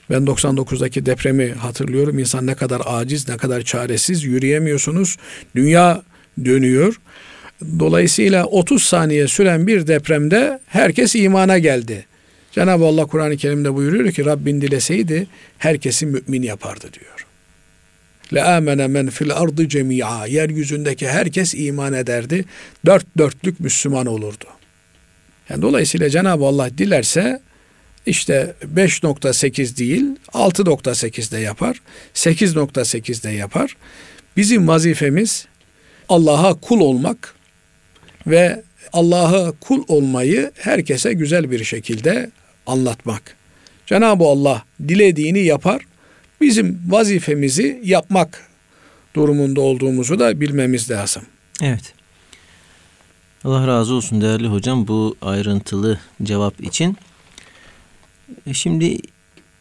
Ben 0.10 0.24
99'daki 0.24 1.06
depremi 1.06 1.52
hatırlıyorum. 1.52 2.20
İnsan 2.20 2.48
ne 2.48 2.56
kadar 2.56 2.82
aciz, 2.86 3.30
ne 3.30 3.38
kadar 3.38 3.62
çaresiz 3.62 4.24
yürüyemiyorsunuz. 4.24 5.18
Dünya 5.56 6.04
dönüyor. 6.46 7.00
Dolayısıyla 7.80 8.46
30 8.46 8.84
saniye 8.84 9.28
süren 9.28 9.68
bir 9.68 9.88
depremde 9.88 10.60
herkes 10.68 11.16
imana 11.16 11.58
geldi. 11.58 12.06
Cenab-ı 12.52 12.86
Allah 12.86 13.06
Kur'an-ı 13.06 13.38
Kerim'de 13.38 13.74
buyuruyor 13.74 14.12
ki 14.12 14.26
Rabbin 14.26 14.62
dileseydi 14.62 15.28
herkesi 15.58 16.06
mümin 16.06 16.42
yapardı 16.42 16.88
diyor. 16.94 17.28
Le 18.34 18.44
amene 18.44 18.88
men 18.88 19.10
fil 19.10 19.32
ardı 19.32 19.70
cemia. 19.70 20.28
Yeryüzündeki 20.28 21.08
herkes 21.08 21.54
iman 21.58 21.94
ederdi. 21.94 22.46
Dört 22.86 23.06
dörtlük 23.18 23.60
Müslüman 23.60 24.06
olurdu. 24.06 24.46
Yani 25.50 25.62
dolayısıyla 25.62 26.10
Cenab-ı 26.10 26.46
Allah 26.46 26.78
dilerse 26.78 27.42
işte 28.08 28.56
5.8 28.76 29.78
değil 29.78 30.06
6.8'de 30.34 31.40
yapar, 31.40 31.82
8.8'de 32.14 33.30
yapar. 33.30 33.78
Bizim 34.38 34.68
vazifemiz 34.68 35.48
Allah'a 36.10 36.54
kul 36.54 36.80
olmak 36.80 37.36
ve 38.28 38.64
Allah'a 38.94 39.52
kul 39.52 39.84
olmayı 39.88 40.52
herkese 40.56 41.14
güzel 41.14 41.52
bir 41.52 41.64
şekilde 41.64 42.32
anlatmak. 42.68 43.36
Cenab-ı 43.86 44.24
Allah 44.24 44.64
dilediğini 44.88 45.40
yapar. 45.40 45.82
Bizim 46.42 46.82
vazifemizi 46.88 47.82
yapmak 47.84 48.48
durumunda 49.16 49.62
olduğumuzu 49.62 50.20
da 50.20 50.42
bilmemiz 50.42 50.92
lazım. 50.92 51.24
Evet. 51.62 51.94
Allah 53.44 53.68
razı 53.68 53.94
olsun 53.94 54.22
değerli 54.22 54.48
hocam 54.48 54.88
bu 54.88 55.16
ayrıntılı 55.22 56.00
cevap 56.24 56.64
için. 56.64 56.98
E, 58.48 58.54
şimdi 58.54 58.98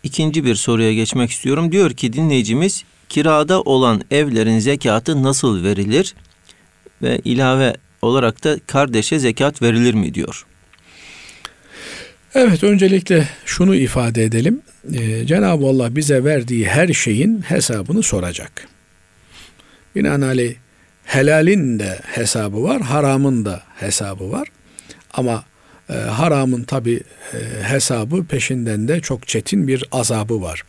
ikinci 0.03 0.45
bir 0.45 0.55
soruya 0.55 0.95
geçmek 0.95 1.31
istiyorum. 1.31 1.73
Diyor 1.73 1.91
ki 1.91 2.13
dinleyicimiz 2.13 2.85
kirada 3.09 3.63
olan 3.63 4.03
evlerin 4.11 4.59
zekatı 4.59 5.23
nasıl 5.23 5.65
verilir? 5.65 6.15
Ve 7.03 7.21
ilave 7.25 7.75
olarak 8.03 8.45
da 8.45 8.59
kardeşe 8.67 9.19
zekat 9.19 9.63
verilir 9.63 9.95
mi 9.95 10.15
diyor. 10.15 10.47
Evet 12.35 12.65
öncelikle 12.65 13.29
şunu 13.45 13.75
ifade 13.75 14.25
edelim. 14.25 14.63
Ee, 14.95 15.27
Cenab-ı 15.27 15.67
Allah 15.67 15.97
bize 15.97 16.25
verdiği 16.25 16.69
her 16.69 16.89
şeyin 16.89 17.41
hesabını 17.41 18.03
soracak. 18.03 18.69
Binaenaleyh 19.97 20.55
helalin 21.05 21.79
de 21.79 22.01
hesabı 22.05 22.63
var, 22.63 22.83
haramın 22.83 23.45
da 23.45 23.63
hesabı 23.77 24.31
var. 24.31 24.49
Ama 25.15 25.45
e, 25.91 25.95
haramın 25.95 26.63
tabi 26.63 27.01
e, 27.33 27.63
hesabı 27.63 28.25
peşinden 28.25 28.89
de 28.89 29.01
çok 29.01 29.29
çetin 29.29 29.69
bir 29.69 29.85
azabı 29.93 30.43
var. 30.43 30.63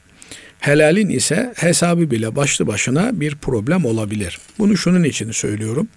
Helalin 0.59 1.09
ise 1.09 1.53
hesabı 1.55 2.12
bile 2.12 2.36
başlı 2.36 2.67
başına 2.67 3.19
bir 3.19 3.36
problem 3.36 3.86
olabilir. 3.86 4.39
Bunu 4.59 4.77
şunun 4.77 5.03
için 5.03 5.31
söylüyorum. 5.31 5.88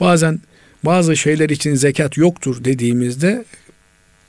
Bazen 0.00 0.40
bazı 0.84 1.16
şeyler 1.16 1.50
için 1.50 1.74
zekat 1.74 2.16
yoktur 2.16 2.64
dediğimizde 2.64 3.44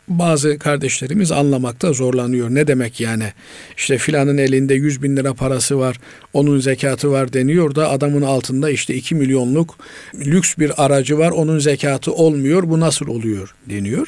bazı 0.08 0.60
kardeşlerimiz 0.60 1.32
anlamakta 1.32 1.94
zorlanıyor. 1.94 2.50
Ne 2.50 2.68
demek 2.68 3.00
yani? 3.00 3.34
İşte 3.78 3.98
filanın 3.98 4.38
elinde 4.38 4.74
100 4.74 5.04
bin 5.04 5.18
lira 5.18 5.34
parası 5.34 5.80
var, 5.80 6.00
onun 6.34 6.60
zekatı 6.60 7.12
var 7.12 7.34
deniyor 7.34 7.76
da 7.76 7.90
adamın 7.90 8.22
altında 8.22 8.70
işte 8.70 8.96
2 8.96 9.16
milyonluk 9.16 9.78
lüks 10.16 10.58
bir 10.58 10.86
aracı 10.86 11.18
var, 11.18 11.32
onun 11.32 11.60
zekatı 11.60 12.14
olmuyor. 12.14 12.70
Bu 12.70 12.80
nasıl 12.80 13.08
oluyor 13.08 13.56
deniyor. 13.70 14.08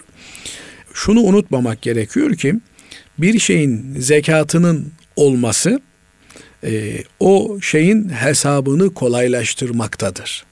Şunu 0.93 1.19
unutmamak 1.19 1.81
gerekiyor 1.81 2.35
ki 2.35 2.55
bir 3.17 3.39
şeyin 3.39 3.95
zekatının 3.99 4.91
olması 5.15 5.81
e, 6.63 7.03
o 7.19 7.57
şeyin 7.61 8.09
hesabını 8.09 8.93
kolaylaştırmaktadır. 8.93 10.45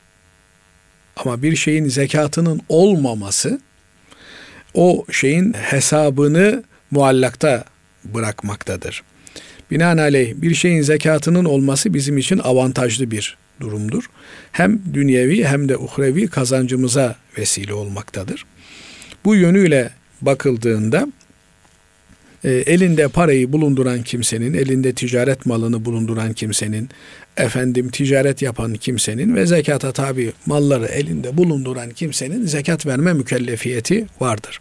Ama 1.16 1.42
bir 1.42 1.56
şeyin 1.56 1.90
zekatının 1.90 2.62
olmaması 2.70 3.60
o 4.74 5.06
şeyin 5.12 5.54
hesabını 5.54 6.64
muallakta 6.92 7.64
bırakmaktadır. 8.04 9.04
Binaenaleyh 9.72 10.34
bir 10.36 10.56
şeyin 10.56 10.82
zekatının 10.82 11.46
olması 11.46 11.94
bizim 11.94 12.18
için 12.18 12.38
avantajlı 12.38 13.12
bir 13.12 13.38
durumdur. 13.60 14.04
Hem 14.52 14.82
dünyevi 14.94 15.46
hem 15.46 15.70
de 15.70 15.78
uhrevi 15.78 16.28
kazancımıza 16.28 17.16
vesile 17.38 17.74
olmaktadır. 17.74 18.46
Bu 19.26 19.36
yönüyle 19.36 19.90
bakıldığında 20.22 21.08
e, 22.44 22.52
elinde 22.52 23.08
parayı 23.08 23.54
bulunduran 23.54 24.04
kimsenin, 24.04 24.54
elinde 24.54 24.94
ticaret 24.94 25.46
malını 25.46 25.86
bulunduran 25.86 26.34
kimsenin, 26.34 26.90
efendim 27.38 27.90
ticaret 27.90 28.42
yapan 28.42 28.74
kimsenin 28.74 29.36
ve 29.36 29.46
zekata 29.46 29.92
tabi 29.92 30.32
malları 30.46 30.86
elinde 30.86 31.38
bulunduran 31.38 31.90
kimsenin 31.90 32.46
zekat 32.46 32.86
verme 32.86 33.14
mükellefiyeti 33.14 34.08
vardır. 34.20 34.60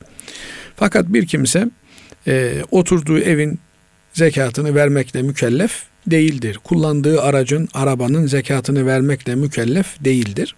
Fakat 0.77 1.09
bir 1.09 1.27
kimse 1.27 1.69
e, 2.27 2.62
oturduğu 2.71 3.19
evin 3.19 3.59
zekatını 4.12 4.75
vermekle 4.75 5.23
mükellef 5.23 5.83
değildir. 6.07 6.59
Kullandığı 6.65 7.23
aracın, 7.23 7.69
arabanın 7.75 8.27
zekatını 8.27 8.87
vermekle 8.87 9.35
mükellef 9.35 10.05
değildir. 10.05 10.57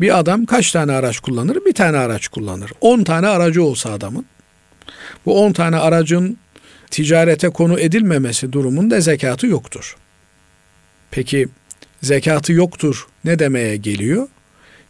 Bir 0.00 0.18
adam 0.18 0.46
kaç 0.46 0.72
tane 0.72 0.92
araç 0.92 1.20
kullanır? 1.20 1.58
Bir 1.66 1.72
tane 1.72 1.96
araç 1.96 2.28
kullanır. 2.28 2.70
On 2.80 3.04
tane 3.04 3.26
aracı 3.26 3.64
olsa 3.64 3.92
adamın. 3.92 4.24
Bu 5.26 5.44
on 5.44 5.52
tane 5.52 5.76
aracın 5.76 6.38
ticarete 6.92 7.48
konu 7.50 7.80
edilmemesi 7.80 8.52
durumunda 8.52 9.00
zekatı 9.00 9.46
yoktur. 9.46 9.96
Peki 11.10 11.48
zekatı 12.02 12.52
yoktur 12.52 13.06
ne 13.24 13.38
demeye 13.38 13.76
geliyor? 13.76 14.28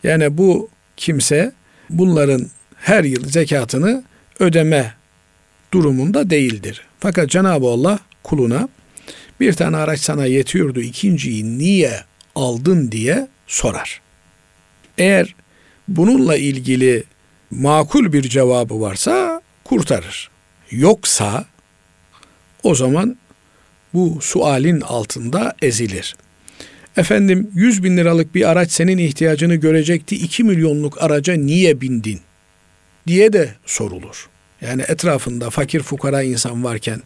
Yani 0.05 0.39
bu 0.39 0.71
kimse 0.97 1.53
bunların 1.91 2.51
her 2.77 3.05
yıl 3.05 3.29
zekatını 3.29 4.05
ödeme 4.41 4.95
durumunda 5.73 6.31
değildir. 6.31 6.83
Fakat 7.01 7.31
Cenab-ı 7.31 7.67
Allah 7.67 7.99
kuluna 8.23 8.69
bir 9.41 9.53
tane 9.53 9.77
araç 9.77 10.01
sana 10.01 10.27
yetiyordu 10.27 10.81
ikinciyi 10.81 11.59
niye 11.59 11.93
aldın 12.35 12.93
diye 12.93 13.29
sorar. 13.47 14.01
Eğer 14.99 15.35
bununla 15.89 16.37
ilgili 16.37 17.05
makul 17.51 18.13
bir 18.13 18.23
cevabı 18.23 18.81
varsa 18.81 19.43
kurtarır. 19.65 20.31
Yoksa 20.71 21.52
o 22.63 22.75
zaman 22.75 23.17
bu 23.95 24.19
sualin 24.21 24.81
altında 24.81 25.55
ezilir. 25.63 26.17
Efendim 26.97 27.51
100 27.55 27.83
bin 27.83 27.97
liralık 27.97 28.35
bir 28.35 28.51
araç 28.51 28.73
senin 28.73 28.99
ihtiyacını 28.99 29.55
görecekti 29.55 30.17
2 30.17 30.45
milyonluk 30.45 31.03
araca 31.03 31.35
niye 31.35 31.81
bindin 31.81 32.21
diye 33.07 33.33
de 33.33 33.55
sorulur. 33.67 34.29
Yani 34.61 34.83
etrafında 34.89 35.51
fakir 35.51 35.81
fukara 35.81 36.23
insan 36.23 36.65
varken, 36.65 37.03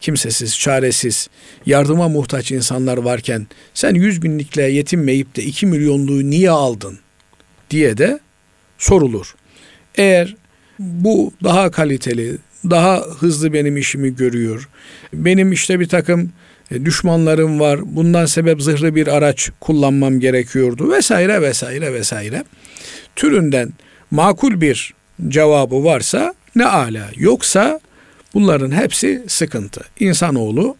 kimsesiz, 0.00 0.58
çaresiz, 0.58 1.28
yardıma 1.66 2.08
muhtaç 2.08 2.52
insanlar 2.52 2.96
varken 2.96 3.46
sen 3.74 3.94
100 3.94 4.22
binlikle 4.22 4.62
yetinmeyip 4.62 5.36
de 5.36 5.42
2 5.42 5.66
milyonluğu 5.66 6.30
niye 6.30 6.50
aldın 6.50 6.98
diye 7.70 7.98
de 7.98 8.20
sorulur. 8.78 9.34
Eğer 9.94 10.36
bu 10.78 11.32
daha 11.44 11.70
kaliteli, 11.70 12.36
daha 12.70 13.00
hızlı 13.00 13.52
benim 13.52 13.76
işimi 13.76 14.16
görüyor. 14.16 14.68
Benim 15.12 15.52
işte 15.52 15.80
bir 15.80 15.88
takım 15.88 16.32
e, 16.70 16.84
düşmanlarım 16.84 17.60
var. 17.60 17.80
Bundan 17.84 18.26
sebep 18.26 18.62
zırhlı 18.62 18.94
bir 18.94 19.06
araç 19.06 19.50
kullanmam 19.60 20.20
gerekiyordu 20.20 20.92
vesaire 20.92 21.42
vesaire 21.42 21.92
vesaire. 21.94 22.44
Türünden 23.16 23.72
makul 24.10 24.60
bir 24.60 24.94
cevabı 25.28 25.84
varsa 25.84 26.34
ne 26.56 26.66
ala. 26.66 27.10
Yoksa 27.16 27.80
bunların 28.34 28.70
hepsi 28.70 29.22
sıkıntı. 29.28 29.80
İnsanoğlu 30.00 30.76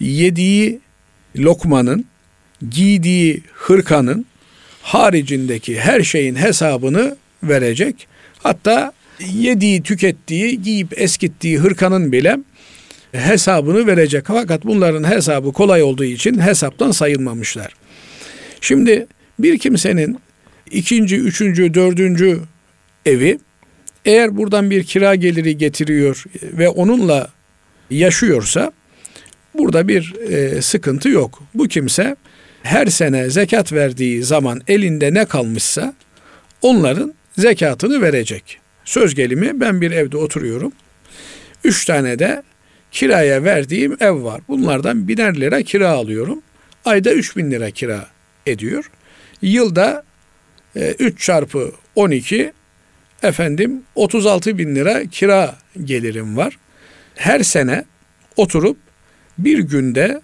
yediği 0.00 0.80
lokmanın, 1.36 2.04
giydiği 2.70 3.42
hırkanın 3.54 4.26
haricindeki 4.82 5.80
her 5.80 6.02
şeyin 6.02 6.34
hesabını 6.34 7.16
verecek. 7.42 8.06
Hatta 8.42 8.92
yediği, 9.20 9.82
tükettiği, 9.82 10.62
giyip 10.62 11.00
eskittiği 11.00 11.58
hırkanın 11.58 12.12
bile 12.12 12.38
hesabını 13.12 13.86
verecek. 13.86 14.24
Fakat 14.26 14.64
bunların 14.64 15.10
hesabı 15.10 15.52
kolay 15.52 15.82
olduğu 15.82 16.04
için 16.04 16.38
hesaptan 16.38 16.90
sayılmamışlar. 16.90 17.74
Şimdi 18.60 19.06
bir 19.38 19.58
kimsenin 19.58 20.18
ikinci, 20.70 21.16
üçüncü, 21.16 21.74
dördüncü 21.74 22.40
evi 23.06 23.38
eğer 24.04 24.36
buradan 24.36 24.70
bir 24.70 24.84
kira 24.84 25.14
geliri 25.14 25.58
getiriyor 25.58 26.24
ve 26.42 26.68
onunla 26.68 27.28
yaşıyorsa 27.90 28.72
burada 29.54 29.88
bir 29.88 30.14
e, 30.30 30.62
sıkıntı 30.62 31.08
yok. 31.08 31.42
Bu 31.54 31.68
kimse 31.68 32.16
her 32.62 32.86
sene 32.86 33.30
zekat 33.30 33.72
verdiği 33.72 34.22
zaman 34.22 34.60
elinde 34.68 35.14
ne 35.14 35.24
kalmışsa 35.24 35.94
onların 36.62 37.14
zekatını 37.38 38.02
verecek. 38.02 38.63
Söz 38.84 39.14
gelimi 39.14 39.60
ben 39.60 39.80
bir 39.80 39.90
evde 39.90 40.16
oturuyorum. 40.16 40.72
Üç 41.64 41.84
tane 41.84 42.18
de 42.18 42.42
kiraya 42.90 43.44
verdiğim 43.44 43.96
ev 44.00 44.24
var. 44.24 44.40
Bunlardan 44.48 45.08
biner 45.08 45.40
lira 45.40 45.62
kira 45.62 45.88
alıyorum. 45.88 46.42
Ayda 46.84 47.12
üç 47.12 47.36
bin 47.36 47.50
lira 47.50 47.70
kira 47.70 48.06
ediyor. 48.46 48.90
Yılda 49.42 50.04
e, 50.76 50.90
3 50.90 51.20
çarpı 51.20 51.72
12 51.94 52.52
efendim 53.22 53.82
36 53.94 54.58
bin 54.58 54.74
lira 54.74 55.04
kira 55.04 55.56
gelirim 55.84 56.36
var. 56.36 56.58
Her 57.14 57.40
sene 57.40 57.84
oturup 58.36 58.76
bir 59.38 59.58
günde 59.58 60.20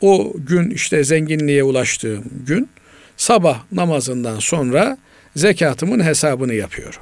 o 0.00 0.32
gün 0.36 0.70
işte 0.70 1.04
zenginliğe 1.04 1.62
ulaştığım 1.62 2.24
gün 2.46 2.68
sabah 3.16 3.62
namazından 3.72 4.38
sonra 4.38 4.98
zekatımın 5.36 6.04
hesabını 6.04 6.54
yapıyorum. 6.54 7.00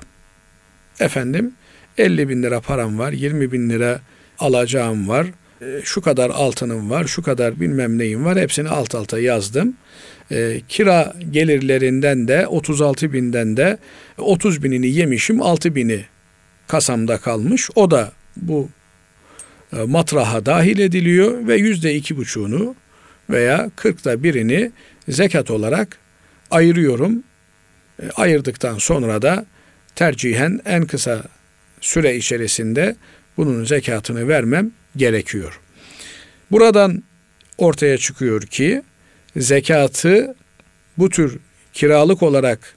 Efendim 1.03 1.53
50 1.99 2.29
bin 2.29 2.43
lira 2.43 2.61
param 2.61 2.99
var, 2.99 3.13
20 3.13 3.53
bin 3.53 3.71
lira 3.71 4.01
alacağım 4.39 5.09
var, 5.09 5.27
e, 5.61 5.81
şu 5.85 6.01
kadar 6.01 6.31
altınım 6.31 6.91
var, 6.91 7.05
şu 7.05 7.23
kadar 7.23 7.61
bilmem 7.61 7.99
neyim 7.99 8.25
var 8.25 8.39
hepsini 8.39 8.69
alt 8.69 8.95
alta 8.95 9.19
yazdım. 9.19 9.77
E, 10.31 10.61
kira 10.69 11.15
gelirlerinden 11.31 12.29
de 12.29 12.47
36 12.47 13.13
binden 13.13 13.57
de 13.57 13.79
30 14.19 14.63
binini 14.63 14.87
yemişim 14.89 15.43
6 15.43 15.75
bini 15.75 16.05
kasamda 16.67 17.19
kalmış. 17.19 17.71
O 17.75 17.91
da 17.91 18.13
bu 18.37 18.69
e, 19.73 19.77
matraha 19.77 20.47
dahil 20.47 20.79
ediliyor 20.79 21.49
ve 21.49 21.57
yüzde 21.57 21.95
iki 21.95 22.17
buçuğunu 22.17 22.75
veya 23.31 23.71
kırkta 23.77 24.23
birini 24.23 24.73
zekat 25.09 25.51
olarak 25.51 25.99
ayırıyorum. 26.51 27.23
Ayırdıktan 28.17 28.79
sonra 28.79 29.23
da 29.23 29.47
tercihen 29.95 30.61
en 30.65 30.87
kısa 30.87 31.23
süre 31.81 32.17
içerisinde 32.17 32.97
bunun 33.37 33.65
zekatını 33.65 34.29
vermem 34.29 34.71
gerekiyor. 34.97 35.61
Buradan 36.51 37.03
ortaya 37.59 37.99
çıkıyor 37.99 38.43
ki 38.43 38.83
zekatı 39.37 40.35
bu 40.99 41.09
tür 41.09 41.39
kiralık 41.73 42.23
olarak 42.23 42.75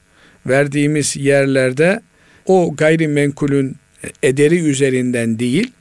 verdiğimiz 0.47 1.17
yerlerde 1.17 2.01
o 2.45 2.75
gayrimenkulün 2.75 3.75
ederi 4.23 4.59
üzerinden 4.59 5.39
değil, 5.39 5.71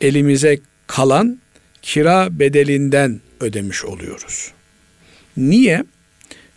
elimize 0.00 0.58
kalan 0.86 1.40
kira 1.82 2.38
bedelinden 2.38 3.20
ödemiş 3.40 3.84
oluyoruz. 3.84 4.52
Niye? 5.36 5.84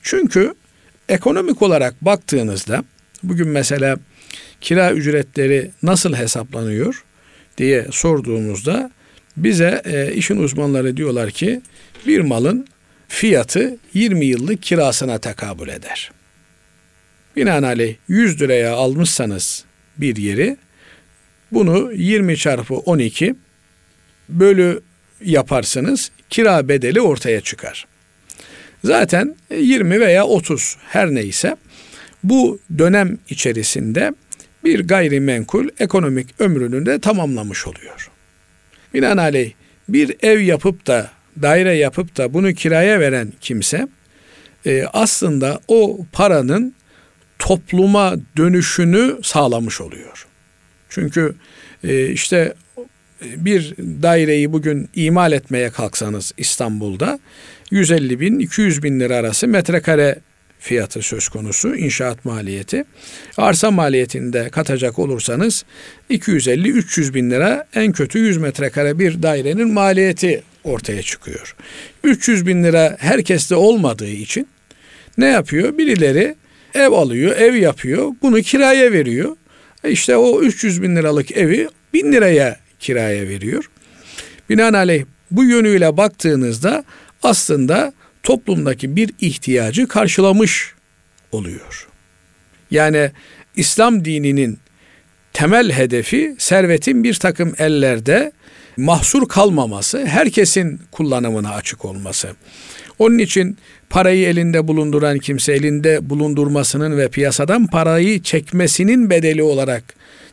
Çünkü 0.01 0.53
ekonomik 1.09 1.61
olarak 1.61 2.05
baktığınızda 2.05 2.83
bugün 3.23 3.47
mesela 3.47 3.97
kira 4.65 4.93
ücretleri 4.93 5.71
nasıl 5.83 6.15
hesaplanıyor 6.15 7.03
diye 7.57 7.87
sorduğumuzda 7.91 8.91
bize 9.37 9.81
e, 9.85 10.13
işin 10.13 10.37
uzmanları 10.37 10.97
diyorlar 10.97 11.31
ki 11.31 11.61
bir 12.07 12.19
malın 12.19 12.67
fiyatı 13.07 13.77
20 13.93 14.25
yıllık 14.25 14.63
kirasına 14.63 15.17
tekabül 15.17 15.67
eder. 15.67 16.11
Binaenaleyh 17.35 17.95
100 18.07 18.41
liraya 18.41 18.73
almışsanız 18.73 19.65
bir 19.97 20.15
yeri 20.15 20.57
bunu 21.51 21.93
20 21.93 22.37
çarpı 22.37 22.75
12 22.75 23.35
bölü 24.29 24.81
yaparsınız 25.25 26.11
kira 26.29 26.67
bedeli 26.67 27.01
ortaya 27.01 27.41
çıkar. 27.41 27.87
Zaten 28.83 29.35
20 29.57 29.99
veya 29.99 30.25
30 30.25 30.77
her 30.87 31.09
neyse 31.09 31.57
bu 32.23 32.59
dönem 32.77 33.17
içerisinde 33.29 34.13
bir 34.65 34.87
gayrimenkul 34.87 35.69
ekonomik 35.79 36.27
ömrünü 36.39 36.85
de 36.85 36.99
tamamlamış 36.99 37.67
oluyor. 37.67 38.09
Binaenaleyh 38.93 39.51
bir 39.89 40.15
ev 40.21 40.39
yapıp 40.39 40.87
da 40.87 41.11
daire 41.41 41.73
yapıp 41.73 42.17
da 42.17 42.33
bunu 42.33 42.53
kiraya 42.53 42.99
veren 42.99 43.33
kimse 43.41 43.87
e, 44.65 44.83
aslında 44.93 45.59
o 45.67 45.99
paranın 46.11 46.75
topluma 47.39 48.15
dönüşünü 48.37 49.17
sağlamış 49.23 49.81
oluyor. 49.81 50.27
Çünkü 50.89 51.35
e, 51.83 52.07
işte 52.07 52.53
bir 53.21 53.75
daireyi 53.77 54.53
bugün 54.53 54.89
imal 54.95 55.31
etmeye 55.31 55.69
kalksanız 55.69 56.33
İstanbul'da 56.37 57.19
150 57.71 58.19
bin 58.19 58.39
200 58.39 58.83
bin 58.83 58.99
lira 58.99 59.15
arası 59.15 59.47
metrekare 59.47 60.19
fiyatı 60.65 61.01
söz 61.01 61.27
konusu 61.27 61.75
inşaat 61.75 62.25
maliyeti. 62.25 62.83
Arsa 63.37 63.71
maliyetinde 63.71 64.49
katacak 64.49 64.99
olursanız 64.99 65.65
250-300 66.09 67.13
bin 67.13 67.31
lira 67.31 67.67
en 67.75 67.91
kötü 67.91 68.19
100 68.19 68.37
metrekare 68.37 68.99
bir 68.99 69.23
dairenin 69.23 69.73
maliyeti 69.73 70.43
ortaya 70.63 71.01
çıkıyor. 71.01 71.55
300 72.03 72.47
bin 72.47 72.63
lira 72.63 72.97
herkeste 72.99 73.55
olmadığı 73.55 74.09
için 74.09 74.47
ne 75.17 75.25
yapıyor? 75.25 75.77
Birileri 75.77 76.35
ev 76.73 76.91
alıyor, 76.91 77.37
ev 77.37 77.55
yapıyor, 77.55 78.11
bunu 78.21 78.41
kiraya 78.41 78.91
veriyor. 78.91 79.35
E 79.83 79.91
işte 79.91 80.17
o 80.17 80.41
300 80.41 80.81
bin 80.81 80.95
liralık 80.95 81.31
evi 81.31 81.69
1000 81.93 82.11
liraya 82.11 82.59
kiraya 82.79 83.27
veriyor. 83.27 83.69
Binaenaleyh 84.49 85.05
bu 85.31 85.43
yönüyle 85.43 85.97
baktığınızda 85.97 86.83
aslında 87.23 87.93
toplumdaki 88.25 88.95
bir 88.95 89.09
ihtiyacı 89.19 89.87
karşılamış 89.87 90.73
oluyor. 91.31 91.87
Yani 92.71 93.11
İslam 93.55 94.05
dininin 94.05 94.59
temel 95.33 95.71
hedefi 95.71 96.35
servetin 96.37 97.03
bir 97.03 97.13
takım 97.13 97.53
ellerde 97.57 98.31
mahsur 98.77 99.27
kalmaması, 99.27 100.05
herkesin 100.05 100.81
kullanımına 100.91 101.53
açık 101.53 101.85
olması. 101.85 102.35
Onun 102.99 103.17
için 103.17 103.57
parayı 103.89 104.27
elinde 104.27 104.67
bulunduran 104.67 105.19
kimse 105.19 105.53
elinde 105.53 106.09
bulundurmasının 106.09 106.97
ve 106.97 107.09
piyasadan 107.09 107.67
parayı 107.67 108.21
çekmesinin 108.21 109.09
bedeli 109.09 109.43
olarak 109.43 109.83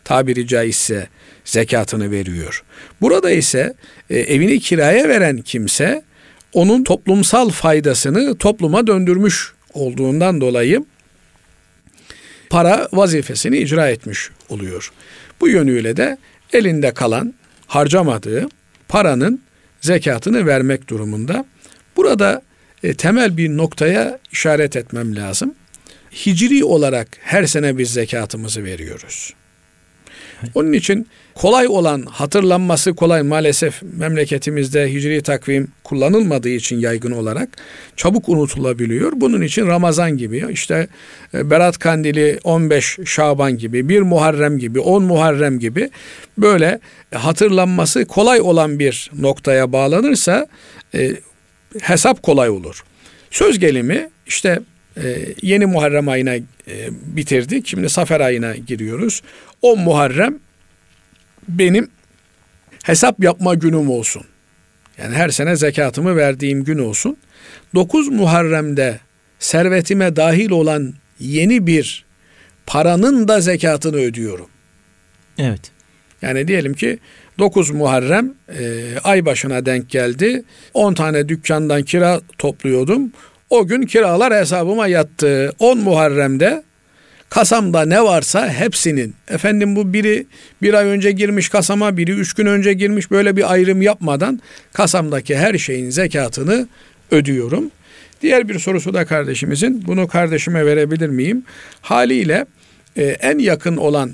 tabiri 0.05 0.47
caizse 0.47 1.09
zekatını 1.45 2.11
veriyor. 2.11 2.65
Burada 3.01 3.31
ise 3.31 3.75
e, 4.11 4.19
evini 4.19 4.61
kiraya 4.61 5.09
veren 5.09 5.39
kimse 5.39 6.03
onun 6.53 6.85
toplumsal 6.85 7.51
faydasını 7.51 8.39
topluma 8.39 8.87
döndürmüş 8.87 9.53
olduğundan 9.75 10.41
dolayı 10.41 10.85
para 12.51 12.89
vazifesini 12.93 13.59
icra 13.59 13.89
etmiş 13.89 14.31
oluyor. 14.49 14.93
Bu 15.41 15.49
yönüyle 15.49 15.97
de 15.97 16.19
elinde 16.53 16.95
kalan 16.95 17.35
harcamadığı 17.67 18.49
paranın 18.89 19.43
zekatını 19.81 20.47
vermek 20.47 20.89
durumunda. 20.89 21.45
Burada 21.97 22.43
e, 22.83 22.95
temel 22.95 23.37
bir 23.37 23.49
noktaya 23.49 24.19
işaret 24.33 24.77
etmem 24.77 25.17
lazım. 25.17 25.55
Hicri 26.27 26.65
olarak 26.65 27.09
her 27.21 27.47
sene 27.47 27.79
biz 27.79 27.93
zekatımızı 27.93 28.65
veriyoruz. 28.65 29.35
Onun 30.55 30.73
için 30.73 31.09
kolay 31.35 31.67
olan 31.69 32.03
hatırlanması 32.03 32.95
kolay 32.95 33.23
maalesef 33.23 33.83
memleketimizde 33.83 34.93
hicri 34.93 35.23
takvim 35.23 35.69
kullanılmadığı 35.85 36.49
için 36.49 36.79
yaygın 36.79 37.11
olarak 37.11 37.49
çabuk 37.97 38.29
unutulabiliyor. 38.29 39.13
Bunun 39.17 39.43
için 39.43 39.67
Ramazan 39.67 40.17
gibi 40.17 40.47
işte 40.51 40.89
e, 41.35 41.51
Berat 41.51 41.79
Kandili 41.79 42.39
15 42.45 42.99
Şaban 43.05 43.59
gibi 43.59 43.89
bir 43.89 44.01
Muharrem 44.01 44.59
gibi 44.59 44.81
10 44.81 45.03
Muharrem 45.03 45.59
gibi 45.59 45.91
böyle 46.39 46.81
hatırlanması 47.15 48.05
kolay 48.05 48.41
olan 48.41 48.79
bir 48.79 49.11
noktaya 49.19 49.73
bağlanırsa 49.73 50.47
e, 50.95 51.11
hesap 51.81 52.23
kolay 52.23 52.51
olur. 52.51 52.85
Söz 53.31 53.59
gelimi 53.59 54.11
işte 54.27 54.61
e, 54.97 55.17
yeni 55.43 55.67
Muharrem 55.67 56.09
ayına 56.09 56.35
e, 56.35 56.45
bitirdik. 56.91 57.67
Şimdi 57.67 57.89
Safer 57.89 58.21
ayına 58.21 58.57
giriyoruz. 58.57 59.23
O 59.63 59.77
Muharrem 59.77 60.39
benim 61.49 61.89
hesap 62.85 63.25
yapma 63.25 63.55
günüm 63.55 63.91
olsun. 63.91 64.23
Yani 64.99 65.15
her 65.15 65.29
sene 65.29 65.57
zekatımı 65.57 66.17
verdiğim 66.17 66.65
gün 66.65 66.79
olsun. 66.79 67.17
9 67.75 68.09
Muharrem'de 68.09 68.99
servetime 69.39 70.17
dahil 70.17 70.51
olan 70.51 70.95
yeni 71.19 71.67
bir 71.67 72.05
paranın 72.67 73.29
da 73.29 73.41
zekatını 73.41 73.97
ödüyorum. 73.97 74.49
Evet. 75.39 75.71
Yani 76.23 76.49
diyelim 76.49 76.75
ki 76.75 76.99
9 77.39 77.71
Muharrem 77.71 78.35
e, 78.59 78.85
ay 79.05 79.27
başına 79.27 79.67
denk 79.67 79.91
geldi. 79.91 80.45
10 80.75 80.95
tane 80.95 81.29
dükkandan 81.29 81.83
kira 81.83 82.21
topluyordum. 82.39 83.13
O 83.51 83.67
gün 83.67 83.83
kiralar 83.83 84.35
hesabıma 84.35 84.87
yattı. 84.87 85.53
10 85.59 85.79
Muharrem'de 85.79 86.63
kasamda 87.33 87.85
ne 87.85 88.05
varsa 88.05 88.53
hepsinin 88.53 89.15
efendim 89.29 89.77
bu 89.77 89.93
biri 89.93 90.27
bir 90.63 90.75
ay 90.75 90.87
önce 90.87 91.13
girmiş 91.13 91.49
kasama 91.49 91.97
biri 91.97 92.11
üç 92.11 92.33
gün 92.33 92.47
önce 92.47 92.73
girmiş 92.73 93.11
böyle 93.11 93.37
bir 93.37 93.53
ayrım 93.53 93.83
yapmadan 93.83 94.41
kasamdaki 94.73 95.37
her 95.37 95.59
şeyin 95.59 95.91
zekatını 95.91 96.69
ödüyorum. 97.11 97.71
Diğer 98.23 98.49
bir 98.49 98.59
sorusu 98.59 98.95
da 98.95 99.05
kardeşimizin 99.05 99.87
bunu 99.87 100.09
kardeşime 100.09 100.67
verebilir 100.67 101.09
miyim? 101.09 101.45
Haliyle 101.81 102.47
e, 102.97 103.05
en 103.05 103.39
yakın 103.39 103.77
olan 103.77 104.13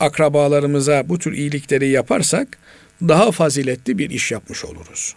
akrabalarımıza 0.00 1.08
bu 1.08 1.18
tür 1.18 1.32
iyilikleri 1.32 1.88
yaparsak 1.88 2.58
daha 3.02 3.32
faziletli 3.32 3.98
bir 3.98 4.10
iş 4.10 4.32
yapmış 4.32 4.64
oluruz. 4.64 5.14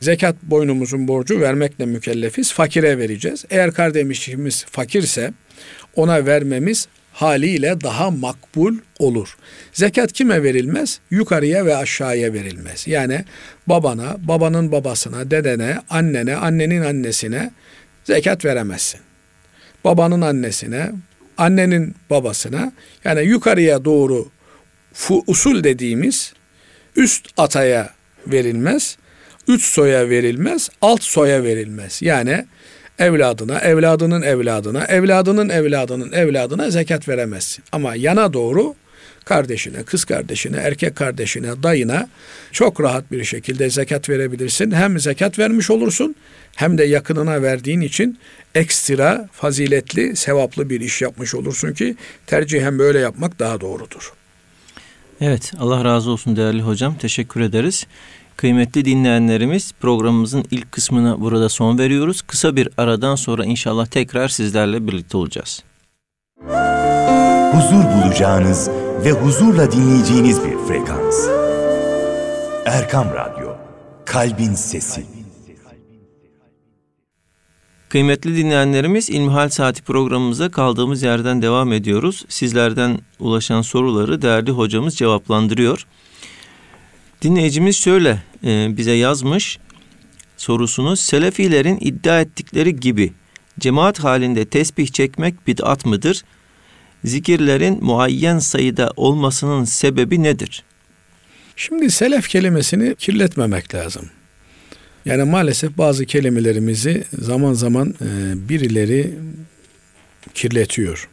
Zekat 0.00 0.42
boynumuzun 0.42 1.08
borcu 1.08 1.40
vermekle 1.40 1.86
mükellefiz. 1.86 2.52
Fakire 2.52 2.98
vereceğiz. 2.98 3.44
Eğer 3.50 3.72
kardeşimiz 3.72 4.64
fakirse 4.64 5.32
ona 5.96 6.26
vermemiz 6.26 6.88
haliyle 7.12 7.80
daha 7.80 8.10
makbul 8.10 8.74
olur. 8.98 9.36
Zekat 9.72 10.12
kime 10.12 10.42
verilmez? 10.42 11.00
Yukarıya 11.10 11.66
ve 11.66 11.76
aşağıya 11.76 12.32
verilmez. 12.32 12.88
Yani 12.88 13.24
babana, 13.66 14.16
babanın 14.18 14.72
babasına, 14.72 15.30
dedene, 15.30 15.78
annene, 15.90 16.36
annenin 16.36 16.82
annesine 16.82 17.50
zekat 18.04 18.44
veremezsin. 18.44 19.00
Babanın 19.84 20.20
annesine, 20.20 20.90
annenin 21.38 21.94
babasına 22.10 22.72
yani 23.04 23.22
yukarıya 23.22 23.84
doğru 23.84 24.28
usul 25.26 25.64
dediğimiz 25.64 26.32
üst 26.96 27.28
ataya 27.36 27.90
verilmez, 28.26 28.98
üst 29.48 29.64
soya 29.64 30.10
verilmez, 30.10 30.70
alt 30.82 31.02
soya 31.02 31.44
verilmez. 31.44 32.02
Yani 32.02 32.46
evladına, 32.98 33.58
evladının 33.58 34.22
evladına, 34.22 34.84
evladının 34.84 35.48
evladının 35.48 36.12
evladına 36.12 36.70
zekat 36.70 37.08
veremezsin. 37.08 37.64
Ama 37.72 37.94
yana 37.94 38.32
doğru 38.32 38.74
kardeşine, 39.24 39.82
kız 39.82 40.04
kardeşine, 40.04 40.56
erkek 40.56 40.96
kardeşine, 40.96 41.62
dayına 41.62 42.08
çok 42.52 42.80
rahat 42.80 43.12
bir 43.12 43.24
şekilde 43.24 43.70
zekat 43.70 44.08
verebilirsin. 44.08 44.70
Hem 44.70 45.00
zekat 45.00 45.38
vermiş 45.38 45.70
olursun 45.70 46.14
hem 46.56 46.78
de 46.78 46.84
yakınına 46.84 47.42
verdiğin 47.42 47.80
için 47.80 48.18
ekstra 48.54 49.28
faziletli, 49.32 50.16
sevaplı 50.16 50.70
bir 50.70 50.80
iş 50.80 51.02
yapmış 51.02 51.34
olursun 51.34 51.72
ki 51.72 51.96
tercihen 52.26 52.78
böyle 52.78 52.98
yapmak 52.98 53.38
daha 53.38 53.60
doğrudur. 53.60 54.12
Evet 55.20 55.52
Allah 55.58 55.84
razı 55.84 56.10
olsun 56.10 56.36
değerli 56.36 56.62
hocam. 56.62 56.98
Teşekkür 56.98 57.40
ederiz. 57.40 57.86
Kıymetli 58.38 58.84
dinleyenlerimiz 58.84 59.72
programımızın 59.80 60.44
ilk 60.50 60.72
kısmına 60.72 61.20
burada 61.20 61.48
son 61.48 61.78
veriyoruz. 61.78 62.22
Kısa 62.22 62.56
bir 62.56 62.68
aradan 62.76 63.14
sonra 63.14 63.44
inşallah 63.44 63.86
tekrar 63.86 64.28
sizlerle 64.28 64.86
birlikte 64.86 65.16
olacağız. 65.16 65.62
Huzur 67.52 67.84
bulacağınız 67.84 68.70
ve 69.04 69.12
huzurla 69.12 69.72
dinleyeceğiniz 69.72 70.44
bir 70.44 70.56
frekans. 70.68 71.28
Erkam 72.66 73.06
Radyo, 73.14 73.56
Kalbin 74.04 74.54
Sesi. 74.54 75.06
Kıymetli 77.88 78.36
dinleyenlerimiz 78.36 79.10
İlmihal 79.10 79.48
Saati 79.48 79.82
programımıza 79.82 80.50
kaldığımız 80.50 81.02
yerden 81.02 81.42
devam 81.42 81.72
ediyoruz. 81.72 82.24
Sizlerden 82.28 82.98
ulaşan 83.20 83.62
soruları 83.62 84.22
değerli 84.22 84.50
hocamız 84.50 84.96
cevaplandırıyor. 84.96 85.86
Dinleyicimiz 87.22 87.76
şöyle 87.76 88.22
e, 88.44 88.76
bize 88.76 88.92
yazmış 88.92 89.58
sorusunu. 90.36 90.96
Selefilerin 90.96 91.78
iddia 91.80 92.20
ettikleri 92.20 92.80
gibi 92.80 93.12
cemaat 93.58 93.98
halinde 93.98 94.44
tesbih 94.44 94.86
çekmek 94.86 95.46
bid'at 95.46 95.86
mıdır? 95.86 96.24
Zikirlerin 97.04 97.84
muayyen 97.84 98.38
sayıda 98.38 98.92
olmasının 98.96 99.64
sebebi 99.64 100.22
nedir? 100.22 100.64
Şimdi 101.56 101.90
selef 101.90 102.28
kelimesini 102.28 102.94
kirletmemek 102.94 103.74
lazım. 103.74 104.10
Yani 105.04 105.24
maalesef 105.24 105.78
bazı 105.78 106.06
kelimelerimizi 106.06 107.04
zaman 107.18 107.52
zaman 107.52 107.94
e, 108.00 108.48
birileri 108.48 109.14
kirletiyor. 110.34 111.08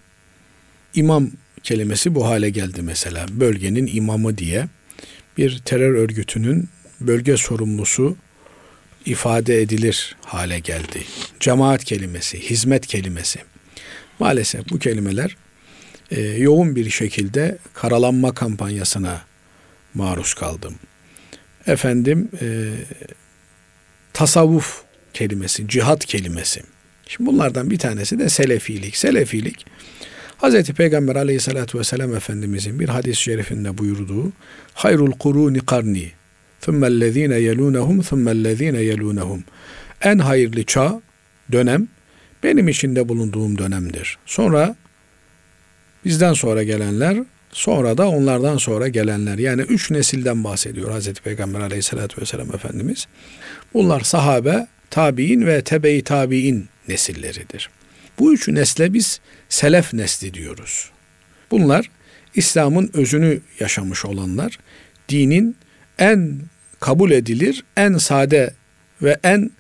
İmam 0.96 1.32
kelimesi 1.64 2.16
bu 2.16 2.26
hale 2.26 2.50
geldi 2.50 2.82
mesela. 2.82 3.26
Bölgenin 3.32 3.90
imamı 3.94 4.38
diye 4.38 4.68
bir 5.38 5.60
terör 5.60 5.94
örgütünün 5.94 6.70
bölge 7.02 7.38
sorumlusu 7.38 8.18
ifade 9.06 9.62
edilir 9.62 10.16
hale 10.26 10.60
geldi. 10.60 11.04
Cemaat 11.40 11.84
kelimesi, 11.84 12.50
hizmet 12.50 12.88
kelimesi. 12.88 13.40
Maalesef 14.20 14.70
bu 14.70 14.80
kelimeler 14.80 15.38
e, 16.12 16.22
yoğun 16.22 16.76
bir 16.76 16.90
şekilde 16.90 17.58
karalanma 17.74 18.34
kampanyasına 18.34 19.22
maruz 19.94 20.34
kaldım. 20.34 20.76
Efendim 21.68 22.30
e, 22.42 22.74
tasavvuf 24.14 24.84
kelimesi, 25.14 25.68
cihat 25.68 26.06
kelimesi. 26.06 26.62
Şimdi 27.08 27.30
bunlardan 27.30 27.70
bir 27.70 27.80
tanesi 27.80 28.20
de 28.20 28.30
selefilik. 28.30 28.98
Selefilik 28.98 29.66
Hz. 30.42 30.64
Peygamber 30.64 31.16
aleyhissalatü 31.16 31.80
vesselam 31.80 32.16
Efendimizin 32.16 32.80
bir 32.80 32.90
hadis-i 32.90 33.22
şerifinde 33.22 33.78
buyurduğu 33.78 34.32
hayrul 34.74 35.12
kuruni 35.12 35.60
karni 35.60 36.12
thummellezine 36.62 37.40
yelunehum 37.40 38.02
thummellezine 38.02 38.82
yelunehum 38.82 39.44
en 40.02 40.20
hayırlı 40.20 40.64
çağ, 40.64 41.02
dönem 41.52 41.88
benim 42.44 42.68
içinde 42.68 43.10
bulunduğum 43.10 43.58
dönemdir. 43.58 44.18
Sonra 44.26 44.76
bizden 46.06 46.34
sonra 46.34 46.64
gelenler, 46.64 47.18
sonra 47.52 47.98
da 47.98 48.10
onlardan 48.10 48.58
sonra 48.58 48.88
gelenler. 48.88 49.38
Yani 49.38 49.62
üç 49.62 49.92
nesilden 49.92 50.44
bahsediyor 50.44 50.92
Hazreti 50.92 51.22
Peygamber 51.22 51.60
aleyhissalatü 51.60 52.22
vesselam 52.22 52.56
Efendimiz. 52.56 53.08
Bunlar 53.74 54.02
sahabe, 54.02 54.68
tabi'in 54.90 55.46
ve 55.46 55.64
tebe-i 55.64 56.04
tabi'in 56.04 56.68
nesilleridir. 56.88 57.70
Bu 58.20 58.34
üç 58.34 58.48
nesle 58.48 58.94
biz 58.94 59.20
selef 59.50 59.94
nesli 59.94 60.34
diyoruz. 60.34 60.90
Bunlar 61.52 61.90
İslam'ın 62.36 62.90
özünü 62.94 63.40
yaşamış 63.60 64.06
olanlar, 64.06 64.60
dinin 65.10 65.56
en 66.00 66.40
kabul 66.80 67.12
edilir, 67.12 67.64
en 67.78 67.98
sade 67.98 68.54
ve 69.02 69.20
en 69.24 69.52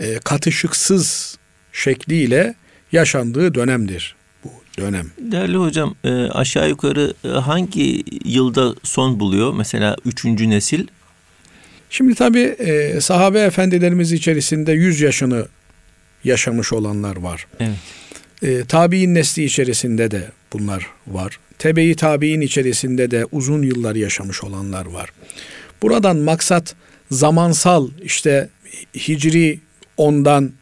e, 0.00 0.14
katışıksız 0.14 1.38
şekliyle 1.72 2.54
yaşandığı 2.92 3.54
dönemdir 3.54 4.16
bu 4.44 4.50
dönem. 4.78 5.10
Değerli 5.18 5.56
hocam 5.56 5.94
e, 6.04 6.10
aşağı 6.10 6.68
yukarı 6.68 7.14
e, 7.24 7.28
hangi 7.28 8.04
yılda 8.24 8.74
son 8.82 9.20
buluyor? 9.20 9.54
Mesela 9.54 9.96
üçüncü 10.04 10.50
nesil. 10.50 10.86
Şimdi 11.90 12.14
tabi 12.14 12.40
e, 12.40 13.00
sahabe 13.00 13.40
efendilerimiz 13.40 14.12
içerisinde 14.12 14.72
100 14.72 15.00
yaşını 15.00 15.46
yaşamış 16.24 16.72
olanlar 16.72 17.16
var. 17.16 17.46
Evet. 17.60 17.76
E, 18.42 18.64
tabi'in 18.64 19.14
nesli 19.14 19.44
içerisinde 19.44 20.10
de 20.10 20.22
bunlar 20.52 20.86
var. 21.06 21.38
Tebe-i 21.58 21.94
tabi'in 21.94 22.40
içerisinde 22.40 23.10
de 23.10 23.26
uzun 23.32 23.62
yıllar 23.62 23.94
yaşamış 23.94 24.44
olanlar 24.44 24.86
var. 24.86 25.12
Buradan 25.82 26.16
maksat 26.16 26.74
zamansal 27.10 27.88
işte 28.02 28.48
hicri 28.94 29.58
ondan 29.96 30.52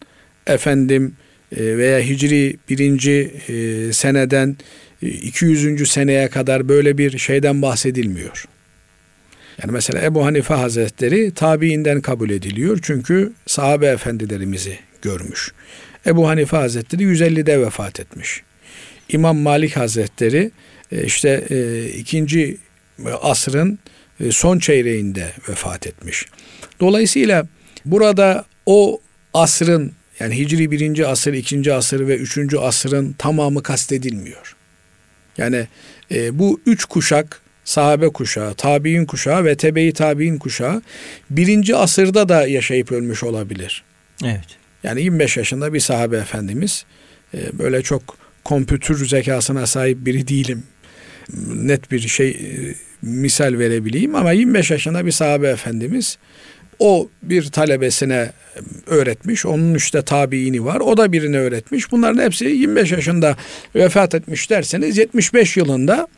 efendim 0.46 1.14
e, 1.56 1.78
veya 1.78 2.00
hicri 2.00 2.56
birinci 2.68 3.32
e, 3.48 3.92
seneden 3.92 4.56
200. 5.02 5.90
seneye 5.90 6.28
kadar 6.28 6.68
böyle 6.68 6.98
bir 6.98 7.18
şeyden 7.18 7.62
bahsedilmiyor. 7.62 8.44
Yani 9.62 9.72
mesela 9.72 10.02
Ebu 10.02 10.24
Hanife 10.24 10.54
Hazretleri 10.54 11.30
tabiinden 11.34 12.00
kabul 12.00 12.30
ediliyor 12.30 12.78
çünkü 12.82 13.32
sahabe 13.46 13.86
efendilerimizi 13.86 14.78
görmüş. 15.02 15.52
Ebu 16.06 16.28
Hanife 16.28 16.56
Hazretleri 16.56 17.02
150'de 17.02 17.60
vefat 17.60 18.00
etmiş. 18.00 18.42
İmam 19.08 19.38
Malik 19.38 19.76
Hazretleri 19.76 20.50
e, 20.92 21.04
işte 21.04 21.44
ikinci 21.96 22.58
asrın 23.22 23.78
son 24.30 24.58
çeyreğinde 24.58 25.32
vefat 25.48 25.86
etmiş. 25.86 26.26
Dolayısıyla 26.80 27.46
burada 27.84 28.44
o 28.66 29.00
asrın 29.34 29.92
yani 30.20 30.38
Hicri 30.38 30.70
birinci 30.70 31.06
asır, 31.06 31.32
ikinci 31.32 31.72
asır 31.72 32.08
ve 32.08 32.16
üçüncü 32.16 32.58
asırın 32.58 33.12
tamamı 33.12 33.62
kastedilmiyor. 33.62 34.56
Yani 35.38 35.66
e, 36.12 36.38
bu 36.38 36.60
üç 36.66 36.84
kuşak 36.84 37.42
sahabe 37.64 38.08
kuşağı, 38.08 38.54
tabi'in 38.54 39.06
kuşağı 39.06 39.44
ve 39.44 39.56
tebe-i 39.56 39.92
tabi'in 39.92 40.38
kuşağı 40.38 40.82
birinci 41.30 41.76
asırda 41.76 42.28
da 42.28 42.46
yaşayıp 42.46 42.92
ölmüş 42.92 43.22
olabilir. 43.22 43.84
Evet. 44.24 44.59
Yani 44.84 45.02
25 45.02 45.36
yaşında 45.36 45.72
bir 45.72 45.80
sahabe 45.80 46.16
efendimiz 46.16 46.84
e, 47.34 47.38
böyle 47.58 47.82
çok 47.82 48.16
kompütür 48.44 49.08
zekasına 49.08 49.66
sahip 49.66 50.06
biri 50.06 50.28
değilim. 50.28 50.62
Net 51.54 51.90
bir 51.90 52.00
şey 52.00 52.28
e, 52.30 52.74
misal 53.02 53.58
verebileyim 53.58 54.14
ama 54.14 54.32
25 54.32 54.70
yaşında 54.70 55.06
bir 55.06 55.12
sahabe 55.12 55.48
efendimiz 55.48 56.18
o 56.80 57.08
bir 57.22 57.42
talebesine 57.42 58.32
öğretmiş. 58.86 59.46
Onun 59.46 59.74
işte 59.74 60.02
tabiini 60.02 60.64
var. 60.64 60.80
O 60.80 60.96
da 60.96 61.12
birine 61.12 61.38
öğretmiş. 61.38 61.92
Bunların 61.92 62.22
hepsi 62.22 62.44
25 62.44 62.92
yaşında 62.92 63.36
vefat 63.74 64.14
etmiş 64.14 64.50
derseniz 64.50 64.98
75 64.98 65.56
yılında 65.56 66.08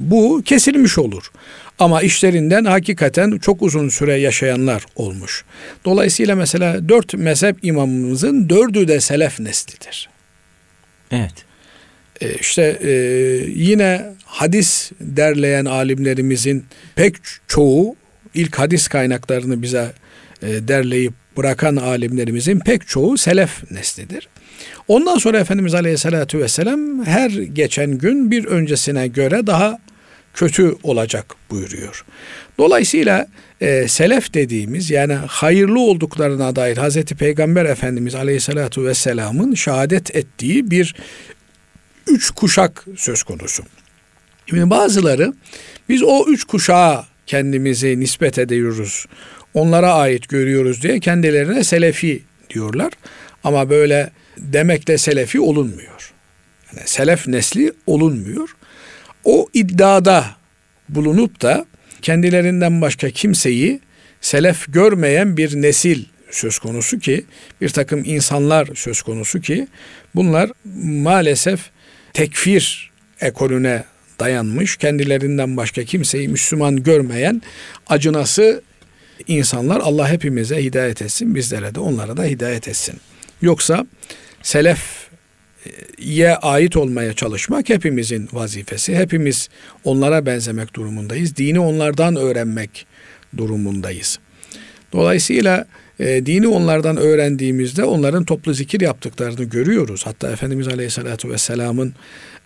bu 0.00 0.42
kesilmiş 0.44 0.98
olur. 0.98 1.30
Ama 1.78 2.02
işlerinden 2.02 2.64
hakikaten 2.64 3.38
çok 3.38 3.62
uzun 3.62 3.88
süre 3.88 4.14
yaşayanlar 4.14 4.84
olmuş. 4.96 5.44
Dolayısıyla 5.84 6.36
mesela 6.36 6.88
dört 6.88 7.14
mezhep 7.14 7.56
imamımızın 7.62 8.48
dördü 8.48 8.88
de 8.88 9.00
selef 9.00 9.40
neslidir. 9.40 10.08
Evet. 11.10 11.34
E 12.20 12.34
işte 12.34 12.78
e, 12.82 12.90
yine 13.54 14.04
hadis 14.24 14.92
derleyen 15.00 15.64
alimlerimizin 15.64 16.64
pek 16.94 17.14
çoğu 17.48 17.96
ilk 18.34 18.58
hadis 18.58 18.88
kaynaklarını 18.88 19.62
bize 19.62 19.92
e, 20.42 20.68
derleyip 20.68 21.12
bırakan 21.36 21.76
alimlerimizin 21.76 22.58
pek 22.58 22.88
çoğu 22.88 23.18
selef 23.18 23.70
neslidir. 23.70 24.28
Ondan 24.88 25.18
sonra 25.18 25.38
Efendimiz 25.38 25.74
Aleyhisselatü 25.74 26.38
Vesselam 26.38 27.04
her 27.04 27.30
geçen 27.30 27.98
gün 27.98 28.30
bir 28.30 28.44
öncesine 28.44 29.08
göre 29.08 29.46
daha 29.46 29.78
kötü 30.34 30.76
olacak 30.82 31.34
buyuruyor. 31.50 32.04
Dolayısıyla 32.58 33.26
e, 33.60 33.88
selef 33.88 34.34
dediğimiz 34.34 34.90
yani 34.90 35.14
hayırlı 35.14 35.80
olduklarına 35.80 36.56
dair 36.56 36.76
Hazreti 36.76 37.14
Peygamber 37.14 37.64
Efendimiz 37.64 38.14
Aleyhisselatü 38.14 38.84
Vesselam'ın 38.84 39.54
şehadet 39.54 40.16
ettiği 40.16 40.70
bir 40.70 40.94
üç 42.06 42.30
kuşak 42.30 42.86
söz 42.96 43.22
konusu. 43.22 43.62
Şimdi 44.46 44.70
bazıları 44.70 45.32
biz 45.88 46.02
o 46.02 46.24
üç 46.28 46.44
kuşağa 46.44 47.06
kendimizi 47.26 48.00
nispet 48.00 48.38
ediyoruz 48.38 49.06
onlara 49.54 49.94
ait 49.94 50.28
görüyoruz 50.28 50.82
diye 50.82 51.00
kendilerine 51.00 51.64
selefi 51.64 52.22
diyorlar. 52.50 52.92
Ama 53.44 53.70
böyle 53.70 54.10
demekle 54.38 54.98
selefi 54.98 55.40
olunmuyor. 55.40 56.12
Yani 56.72 56.88
selef 56.88 57.28
nesli 57.28 57.72
olunmuyor. 57.86 58.56
O 59.24 59.48
iddiada 59.54 60.26
bulunup 60.88 61.42
da 61.42 61.66
kendilerinden 62.02 62.80
başka 62.80 63.10
kimseyi 63.10 63.80
selef 64.20 64.72
görmeyen 64.72 65.36
bir 65.36 65.62
nesil 65.62 66.04
söz 66.30 66.58
konusu 66.58 66.98
ki 66.98 67.24
bir 67.60 67.68
takım 67.68 68.02
insanlar 68.04 68.68
söz 68.74 69.02
konusu 69.02 69.40
ki 69.40 69.66
bunlar 70.14 70.50
maalesef 70.84 71.60
tekfir 72.12 72.90
ekolüne 73.20 73.84
dayanmış 74.20 74.76
kendilerinden 74.76 75.56
başka 75.56 75.84
kimseyi 75.84 76.28
Müslüman 76.28 76.82
görmeyen 76.82 77.42
acınası 77.86 78.62
insanlar 79.26 79.80
Allah 79.80 80.08
hepimize 80.08 80.64
hidayet 80.64 81.02
etsin, 81.02 81.34
bizlere 81.34 81.74
de 81.74 81.80
onlara 81.80 82.16
da 82.16 82.24
hidayet 82.24 82.68
etsin. 82.68 83.00
Yoksa 83.42 83.86
selef 84.42 84.80
ye 85.98 86.36
ait 86.36 86.76
olmaya 86.76 87.12
çalışmak 87.12 87.68
hepimizin 87.68 88.28
vazifesi. 88.32 88.96
Hepimiz 88.96 89.48
onlara 89.84 90.26
benzemek 90.26 90.74
durumundayız. 90.74 91.36
Dini 91.36 91.60
onlardan 91.60 92.16
öğrenmek 92.16 92.86
durumundayız. 93.36 94.18
Dolayısıyla 94.92 95.66
e, 96.00 96.26
dini 96.26 96.48
onlardan 96.48 96.96
öğrendiğimizde 96.96 97.84
onların 97.84 98.24
toplu 98.24 98.54
zikir 98.54 98.80
yaptıklarını 98.80 99.44
görüyoruz. 99.44 100.06
Hatta 100.06 100.30
Efendimiz 100.30 100.68
Aleyhisselatü 100.68 101.30
Vesselam'ın 101.30 101.94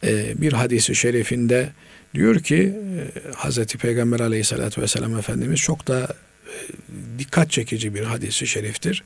e, 0.06 0.40
bir 0.40 0.52
hadisi 0.52 0.94
şerifinde 0.94 1.68
diyor 2.14 2.40
ki 2.40 2.56
e, 2.56 3.32
Hazreti 3.34 3.78
Peygamber 3.78 4.20
Aleyhisselatü 4.20 4.82
Vesselam 4.82 5.18
Efendimiz 5.18 5.60
çok 5.60 5.88
da 5.88 6.14
e, 6.46 6.56
dikkat 7.18 7.50
çekici 7.50 7.94
bir 7.94 8.02
hadisi 8.02 8.46
şeriftir. 8.46 9.04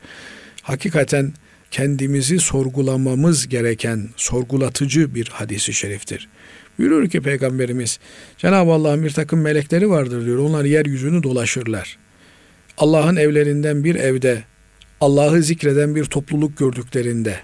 Hakikaten 0.62 1.32
kendimizi 1.72 2.38
sorgulamamız 2.38 3.48
gereken 3.48 4.08
sorgulatıcı 4.16 5.14
bir 5.14 5.28
hadisi 5.28 5.72
şeriftir. 5.72 6.28
Buyuruyor 6.78 7.08
ki 7.08 7.20
Peygamberimiz 7.20 7.98
Cenab-ı 8.38 8.72
Allah'ın 8.72 9.04
bir 9.04 9.10
takım 9.10 9.40
melekleri 9.40 9.90
vardır 9.90 10.26
diyor. 10.26 10.38
Onlar 10.38 10.64
yeryüzünü 10.64 11.22
dolaşırlar. 11.22 11.98
Allah'ın 12.78 13.16
evlerinden 13.16 13.84
bir 13.84 13.94
evde 13.94 14.44
Allah'ı 15.00 15.42
zikreden 15.42 15.96
bir 15.96 16.04
topluluk 16.04 16.58
gördüklerinde 16.58 17.40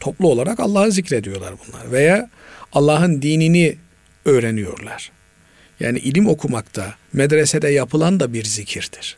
toplu 0.00 0.28
olarak 0.28 0.60
Allah'ı 0.60 0.92
zikrediyorlar 0.92 1.54
bunlar 1.66 1.92
veya 1.92 2.30
Allah'ın 2.72 3.22
dinini 3.22 3.76
öğreniyorlar. 4.24 5.12
Yani 5.80 5.98
ilim 5.98 6.28
okumakta, 6.28 6.94
medresede 7.12 7.68
yapılan 7.68 8.20
da 8.20 8.32
bir 8.32 8.44
zikirdir. 8.44 9.16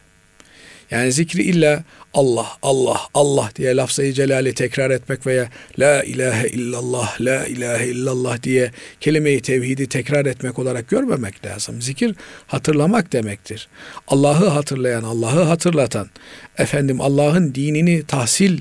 Yani 0.92 1.12
zikri 1.12 1.42
illa 1.42 1.84
Allah, 2.14 2.46
Allah, 2.62 3.00
Allah 3.14 3.50
diye 3.56 3.76
lafzayı 3.76 4.12
celali 4.12 4.54
tekrar 4.54 4.90
etmek 4.90 5.26
veya 5.26 5.48
La 5.78 6.02
ilahe 6.02 6.48
illallah, 6.48 7.20
La 7.20 7.46
ilahe 7.46 7.88
illallah 7.88 8.42
diye 8.42 8.70
kelime-i 9.00 9.42
tevhidi 9.42 9.86
tekrar 9.88 10.26
etmek 10.26 10.58
olarak 10.58 10.88
görmemek 10.88 11.46
lazım. 11.46 11.82
Zikir 11.82 12.14
hatırlamak 12.46 13.12
demektir. 13.12 13.68
Allah'ı 14.08 14.48
hatırlayan, 14.48 15.02
Allah'ı 15.02 15.42
hatırlatan, 15.42 16.10
efendim 16.58 17.00
Allah'ın 17.00 17.54
dinini 17.54 18.02
tahsil 18.06 18.58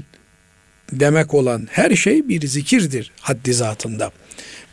demek 0.92 1.34
olan 1.34 1.68
her 1.72 1.96
şey 1.96 2.28
bir 2.30 2.48
zikirdir 2.48 3.12
haddi 3.22 3.54
zatında. 3.54 4.12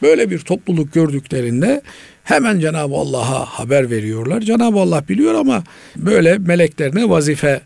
Böyle 0.02 0.31
bir 0.31 0.38
topluluk 0.38 0.92
gördüklerinde 0.92 1.83
hemen 2.24 2.61
Cenab-ı 2.61 2.94
Allah'a 2.94 3.44
haber 3.44 3.90
veriyorlar. 3.90 4.40
Cenab-ı 4.40 4.78
Allah 4.78 5.09
biliyor 5.09 5.35
ama 5.35 5.64
böyle 5.96 6.38
meleklerine 6.38 7.09
vazife 7.09 7.61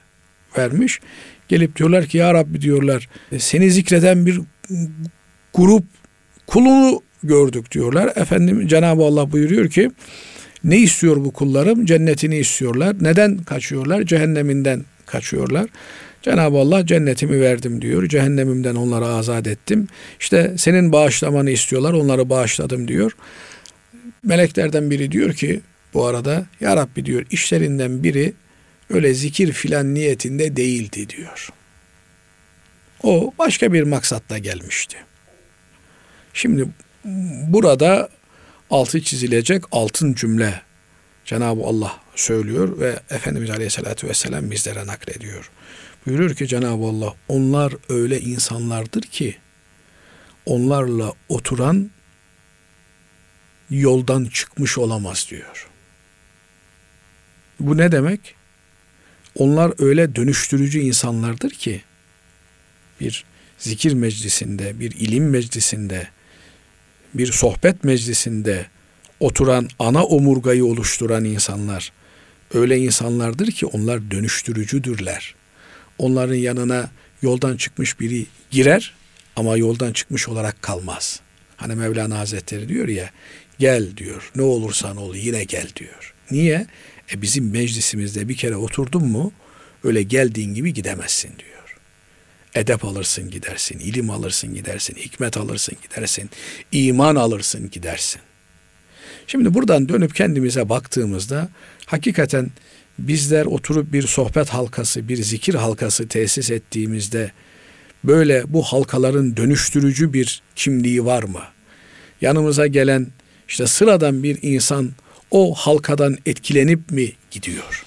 vermiş. 0.58 1.00
Gelip 1.48 1.76
diyorlar 1.76 2.06
ki 2.06 2.18
ya 2.18 2.34
Rabbi 2.34 2.60
diyorlar 2.60 3.08
seni 3.38 3.70
zikreden 3.70 4.26
bir 4.26 4.40
grup 5.54 5.84
kulunu 6.46 7.02
gördük 7.22 7.72
diyorlar. 7.72 8.12
Efendim 8.16 8.68
Cenab-ı 8.68 9.02
Allah 9.02 9.32
buyuruyor 9.32 9.70
ki 9.70 9.90
ne 10.64 10.78
istiyor 10.78 11.16
bu 11.16 11.32
kullarım? 11.32 11.86
Cennetini 11.86 12.36
istiyorlar. 12.36 12.96
Neden 13.00 13.38
kaçıyorlar? 13.38 14.02
Cehenneminden 14.02 14.84
kaçıyorlar. 15.06 15.66
Cenab-ı 16.22 16.58
Allah 16.58 16.86
cennetimi 16.86 17.40
verdim 17.40 17.82
diyor. 17.82 18.08
Cehennemimden 18.08 18.74
onları 18.74 19.04
azat 19.04 19.46
ettim. 19.46 19.88
İşte 20.20 20.54
senin 20.58 20.92
bağışlamanı 20.92 21.50
istiyorlar. 21.50 21.92
Onları 21.92 22.30
bağışladım 22.30 22.88
diyor. 22.88 23.12
Meleklerden 24.22 24.90
biri 24.90 25.12
diyor 25.12 25.34
ki 25.34 25.60
bu 25.94 26.06
arada 26.06 26.46
Ya 26.60 26.76
Rabbi 26.76 27.06
diyor 27.06 27.26
işlerinden 27.30 28.02
biri 28.02 28.32
öyle 28.90 29.14
zikir 29.14 29.52
filan 29.52 29.94
niyetinde 29.94 30.56
değildi 30.56 31.08
diyor. 31.08 31.48
O 33.02 33.32
başka 33.38 33.72
bir 33.72 33.82
maksatla 33.82 34.38
gelmişti. 34.38 34.96
Şimdi 36.34 36.68
burada 37.48 38.08
altı 38.70 39.02
çizilecek 39.02 39.64
altın 39.72 40.14
cümle 40.14 40.62
Cenab-ı 41.24 41.62
Allah 41.64 42.00
söylüyor 42.14 42.80
ve 42.80 43.00
Efendimiz 43.10 43.50
Aleyhisselatü 43.50 44.08
Vesselam 44.08 44.50
bizlere 44.50 44.86
naklediyor. 44.86 45.50
Buyurur 46.06 46.34
ki 46.34 46.48
Cenab-ı 46.48 46.84
Allah 46.84 47.14
onlar 47.28 47.74
öyle 47.88 48.20
insanlardır 48.20 49.02
ki 49.02 49.36
onlarla 50.46 51.12
oturan 51.28 51.90
yoldan 53.70 54.24
çıkmış 54.24 54.78
olamaz 54.78 55.26
diyor. 55.30 55.68
Bu 57.60 57.76
ne 57.76 57.92
demek? 57.92 58.34
Onlar 59.34 59.72
öyle 59.78 60.14
dönüştürücü 60.14 60.78
insanlardır 60.78 61.50
ki 61.50 61.82
bir 63.00 63.24
zikir 63.58 63.92
meclisinde, 63.92 64.80
bir 64.80 64.90
ilim 64.90 65.30
meclisinde, 65.30 66.08
bir 67.14 67.32
sohbet 67.32 67.84
meclisinde 67.84 68.66
oturan 69.20 69.68
ana 69.78 70.04
omurgayı 70.04 70.64
oluşturan 70.64 71.24
insanlar 71.24 71.92
öyle 72.54 72.78
insanlardır 72.78 73.46
ki 73.46 73.66
onlar 73.66 74.10
dönüştürücüdürler. 74.10 75.34
Onların 75.98 76.34
yanına 76.34 76.90
yoldan 77.22 77.56
çıkmış 77.56 78.00
biri 78.00 78.26
girer 78.50 78.94
ama 79.36 79.56
yoldan 79.56 79.92
çıkmış 79.92 80.28
olarak 80.28 80.62
kalmaz. 80.62 81.20
Hani 81.56 81.74
Mevlana 81.74 82.18
Hazretleri 82.18 82.68
diyor 82.68 82.88
ya 82.88 83.10
gel 83.58 83.96
diyor 83.96 84.30
ne 84.36 84.42
olursan 84.42 84.96
ol 84.96 85.14
yine 85.14 85.44
gel 85.44 85.68
diyor. 85.76 86.14
Niye? 86.30 86.66
E 87.12 87.22
bizim 87.22 87.50
meclisimizde 87.50 88.28
bir 88.28 88.36
kere 88.36 88.56
oturdun 88.56 89.04
mu 89.04 89.32
öyle 89.84 90.02
geldiğin 90.02 90.54
gibi 90.54 90.74
gidemezsin 90.74 91.28
diyor. 91.38 91.52
Edep 92.54 92.84
alırsın 92.84 93.30
gidersin, 93.30 93.78
ilim 93.78 94.10
alırsın 94.10 94.54
gidersin, 94.54 94.94
hikmet 94.94 95.36
alırsın 95.36 95.76
gidersin, 95.82 96.30
iman 96.72 97.16
alırsın 97.16 97.70
gidersin. 97.70 98.20
Şimdi 99.26 99.54
buradan 99.54 99.88
dönüp 99.88 100.14
kendimize 100.14 100.68
baktığımızda 100.68 101.48
hakikaten 101.86 102.50
bizler 102.98 103.46
oturup 103.46 103.92
bir 103.92 104.06
sohbet 104.06 104.48
halkası, 104.48 105.08
bir 105.08 105.16
zikir 105.16 105.54
halkası 105.54 106.08
tesis 106.08 106.50
ettiğimizde 106.50 107.32
böyle 108.04 108.42
bu 108.46 108.62
halkaların 108.62 109.36
dönüştürücü 109.36 110.12
bir 110.12 110.42
kimliği 110.56 111.04
var 111.04 111.22
mı? 111.22 111.42
Yanımıza 112.20 112.66
gelen 112.66 113.06
işte 113.48 113.66
sıradan 113.66 114.22
bir 114.22 114.38
insan 114.42 114.90
o 115.30 115.54
halkadan 115.54 116.18
etkilenip 116.26 116.90
mi 116.90 117.12
gidiyor? 117.30 117.84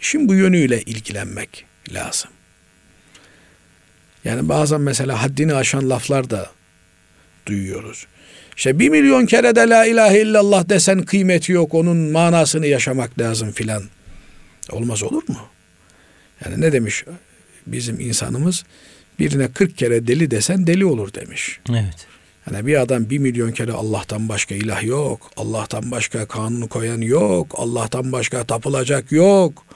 Şimdi 0.00 0.28
bu 0.28 0.34
yönüyle 0.34 0.82
ilgilenmek 0.82 1.64
lazım. 1.92 2.30
Yani 4.24 4.48
bazen 4.48 4.80
mesela 4.80 5.22
haddini 5.22 5.54
aşan 5.54 5.90
laflar 5.90 6.30
da 6.30 6.50
duyuyoruz. 7.46 8.06
İşte 8.56 8.78
bir 8.78 8.88
milyon 8.88 9.26
kere 9.26 9.56
de 9.56 9.68
la 9.68 9.86
ilahe 9.86 10.20
illallah 10.20 10.68
desen 10.68 11.02
kıymeti 11.02 11.52
yok 11.52 11.74
onun 11.74 11.96
manasını 11.96 12.66
yaşamak 12.66 13.18
lazım 13.18 13.52
filan. 13.52 13.82
Olmaz 14.72 15.02
olur 15.02 15.22
mu? 15.28 15.38
Yani 16.44 16.60
ne 16.60 16.72
demiş 16.72 17.04
bizim 17.66 18.00
insanımız 18.00 18.64
birine 19.18 19.52
40 19.52 19.78
kere 19.78 20.06
deli 20.06 20.30
desen 20.30 20.66
deli 20.66 20.84
olur 20.84 21.14
demiş. 21.14 21.60
Evet. 21.70 22.06
Yani 22.50 22.66
bir 22.66 22.80
adam 22.80 23.10
bir 23.10 23.18
milyon 23.18 23.52
kere 23.52 23.72
Allah'tan 23.72 24.28
başka 24.28 24.54
ilah 24.54 24.82
yok. 24.82 25.30
Allah'tan 25.36 25.90
başka 25.90 26.26
kanunu 26.26 26.68
koyan 26.68 27.00
yok. 27.00 27.54
Allah'tan 27.58 28.12
başka 28.12 28.44
tapılacak 28.44 29.12
yok. 29.12 29.66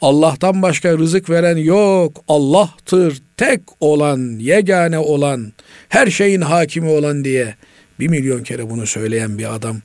Allah'tan 0.00 0.62
başka 0.62 0.98
rızık 0.98 1.30
veren 1.30 1.56
yok. 1.56 2.24
Allah'tır 2.28 3.22
tek 3.36 3.60
olan, 3.80 4.38
yegane 4.38 4.98
olan, 4.98 5.52
her 5.88 6.06
şeyin 6.06 6.40
hakimi 6.40 6.88
olan 6.88 7.24
diye 7.24 7.54
bir 8.00 8.08
milyon 8.08 8.42
kere 8.42 8.70
bunu 8.70 8.86
söyleyen 8.86 9.38
bir 9.38 9.54
adam 9.54 9.76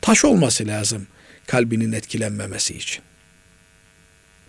taş 0.00 0.24
olması 0.24 0.66
lazım 0.66 1.06
kalbinin 1.46 1.92
etkilenmemesi 1.92 2.76
için. 2.76 3.02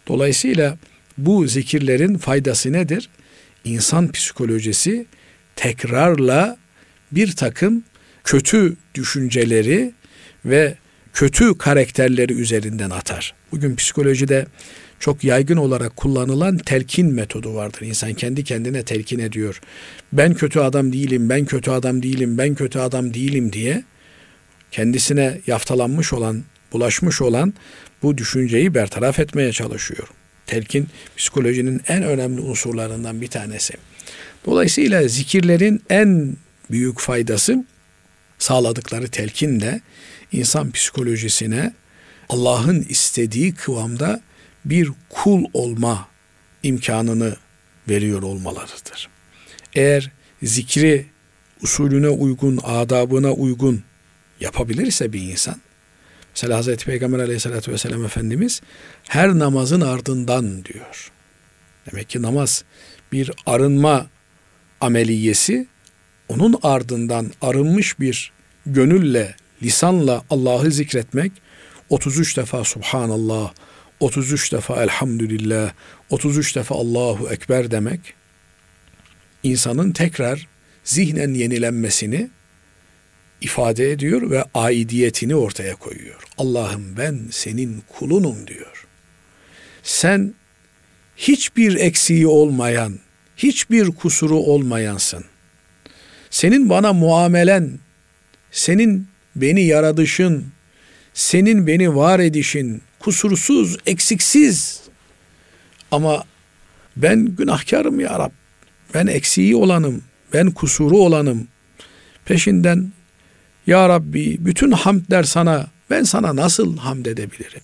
Dolayısıyla 0.08 0.78
bu 1.18 1.48
zikirlerin 1.48 2.18
faydası 2.18 2.74
nedir? 2.74 3.10
İnsan 3.64 4.12
psikolojisi 4.12 5.06
tekrarla 5.56 6.58
bir 7.12 7.36
takım 7.36 7.84
kötü 8.24 8.76
düşünceleri 8.96 9.94
ve 10.46 10.76
kötü 11.14 11.58
karakterleri 11.58 12.34
üzerinden 12.34 12.90
atar. 12.90 13.34
Bugün 13.52 13.76
psikolojide 13.76 14.46
çok 15.00 15.24
yaygın 15.24 15.58
olarak 15.58 15.96
kullanılan 15.96 16.58
telkin 16.58 17.14
metodu 17.14 17.56
vardır. 17.56 17.82
İnsan 17.82 18.14
kendi 18.14 18.44
kendine 18.44 18.84
telkin 18.84 19.20
ediyor. 19.20 19.62
Ben 20.14 20.34
kötü 20.34 20.60
adam 20.60 20.94
değilim, 20.94 21.30
ben 21.30 21.46
kötü 21.46 21.72
adam 21.72 22.04
değilim, 22.04 22.38
ben 22.38 22.56
kötü 22.56 22.80
adam 22.80 23.14
değilim 23.14 23.54
diye 23.54 23.84
kendisine 24.72 25.42
yaftalanmış 25.48 26.14
olan, 26.14 26.44
bulaşmış 26.74 27.22
olan 27.22 27.54
bu 28.04 28.18
düşünceyi 28.18 28.74
bertaraf 28.74 29.20
etmeye 29.20 29.52
çalışıyor. 29.52 30.08
Telkin 30.46 30.88
psikolojinin 31.18 31.82
en 31.88 32.04
önemli 32.04 32.42
unsurlarından 32.42 33.22
bir 33.22 33.28
tanesi. 33.28 33.74
Dolayısıyla 34.46 35.08
zikirlerin 35.08 35.84
en 35.90 36.38
büyük 36.72 37.00
faydası 37.00 37.66
sağladıkları 38.40 39.08
telkinle 39.08 39.82
insan 40.32 40.72
psikolojisine 40.72 41.74
Allah'ın 42.30 42.86
istediği 42.90 43.54
kıvamda 43.54 44.22
bir 44.66 44.90
kul 45.10 45.46
olma 45.54 46.08
imkanını 46.64 47.36
veriyor 47.90 48.24
olmalarıdır. 48.24 49.10
Eğer 49.74 50.12
zikri 50.44 51.06
usulüne 51.64 52.10
uygun, 52.10 52.60
adabına 52.64 53.32
uygun 53.32 53.84
yapabilirse 54.40 55.14
bir 55.14 55.22
insan, 55.22 55.56
mesela 56.36 56.58
Hazreti 56.58 56.86
Peygamber 56.86 57.20
aleyhissalatü 57.20 57.72
vesselam 57.72 58.06
Efendimiz 58.06 58.62
her 59.08 59.30
namazın 59.30 59.82
ardından 59.82 60.66
diyor. 60.66 61.12
Demek 61.92 62.10
ki 62.10 62.22
namaz 62.22 62.64
bir 63.12 63.32
arınma 63.46 64.08
ameliyesi, 64.82 65.68
onun 66.30 66.60
ardından 66.64 67.32
arınmış 67.42 68.00
bir 68.00 68.32
gönülle, 68.66 69.36
lisanla 69.64 70.24
Allah'ı 70.30 70.72
zikretmek, 70.72 71.32
33 71.90 72.38
defa 72.38 72.64
Subhanallah, 72.64 73.54
33 74.00 74.52
defa 74.52 74.84
Elhamdülillah, 74.84 75.74
33 76.10 76.56
defa 76.56 76.76
Allahu 76.76 77.30
Ekber 77.30 77.72
demek, 77.72 78.14
insanın 79.44 79.92
tekrar 79.92 80.48
zihnen 80.84 81.34
yenilenmesini 81.34 82.30
ifade 83.42 83.92
ediyor 83.92 84.32
ve 84.32 84.44
aidiyetini 84.54 85.36
ortaya 85.36 85.76
koyuyor. 85.76 86.24
Allah'ım 86.38 86.98
ben 86.98 87.20
senin 87.32 87.84
kulunum 87.88 88.48
diyor. 88.48 88.88
Sen 89.84 90.34
hiçbir 91.18 91.76
eksiği 91.76 92.28
olmayan, 92.28 93.00
hiçbir 93.38 93.88
kusuru 93.88 94.36
olmayansın. 94.36 95.26
Senin 96.30 96.70
bana 96.70 96.94
muamelen, 96.94 97.80
senin 98.52 99.08
beni 99.36 99.62
yaradışın, 99.64 100.46
senin 101.14 101.68
beni 101.68 101.96
var 101.96 102.20
edişin 102.20 102.82
kusursuz, 103.00 103.78
eksiksiz. 103.86 104.82
Ama 105.92 106.24
ben 106.98 107.26
günahkarım 107.26 108.00
ya 108.00 108.20
Rab. 108.20 108.32
Ben 108.94 109.08
eksiği 109.08 109.56
olanım, 109.56 110.04
ben 110.34 110.52
kusuru 110.52 110.98
olanım. 110.98 111.48
Peşinden 112.26 112.92
ya 113.68 113.90
Rabbi 113.90 114.38
bütün 114.40 114.72
hamdler 114.72 115.24
sana, 115.24 115.68
ben 115.90 116.04
sana 116.04 116.36
nasıl 116.36 116.78
hamd 116.78 117.06
edebilirim? 117.06 117.62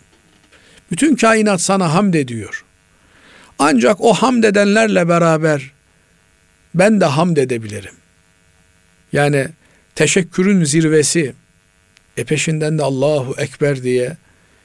Bütün 0.91 1.15
kainat 1.15 1.61
sana 1.61 1.93
hamd 1.93 2.13
ediyor. 2.13 2.65
Ancak 3.59 4.01
o 4.01 4.13
hamd 4.13 4.43
edenlerle 4.43 5.07
beraber 5.07 5.71
ben 6.75 7.01
de 7.01 7.05
hamd 7.05 7.37
edebilirim. 7.37 7.93
Yani 9.13 9.47
teşekkürün 9.95 10.63
zirvesi, 10.63 11.33
e 12.17 12.23
peşinden 12.23 12.77
de 12.77 12.83
Allahu 12.83 13.35
Ekber 13.37 13.83
diye 13.83 14.17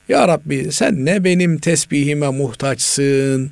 ya 0.09 0.29
Rabbi 0.29 0.73
sen 0.73 1.05
ne 1.05 1.25
benim 1.25 1.59
tesbihime 1.59 2.29
muhtaçsın, 2.29 3.51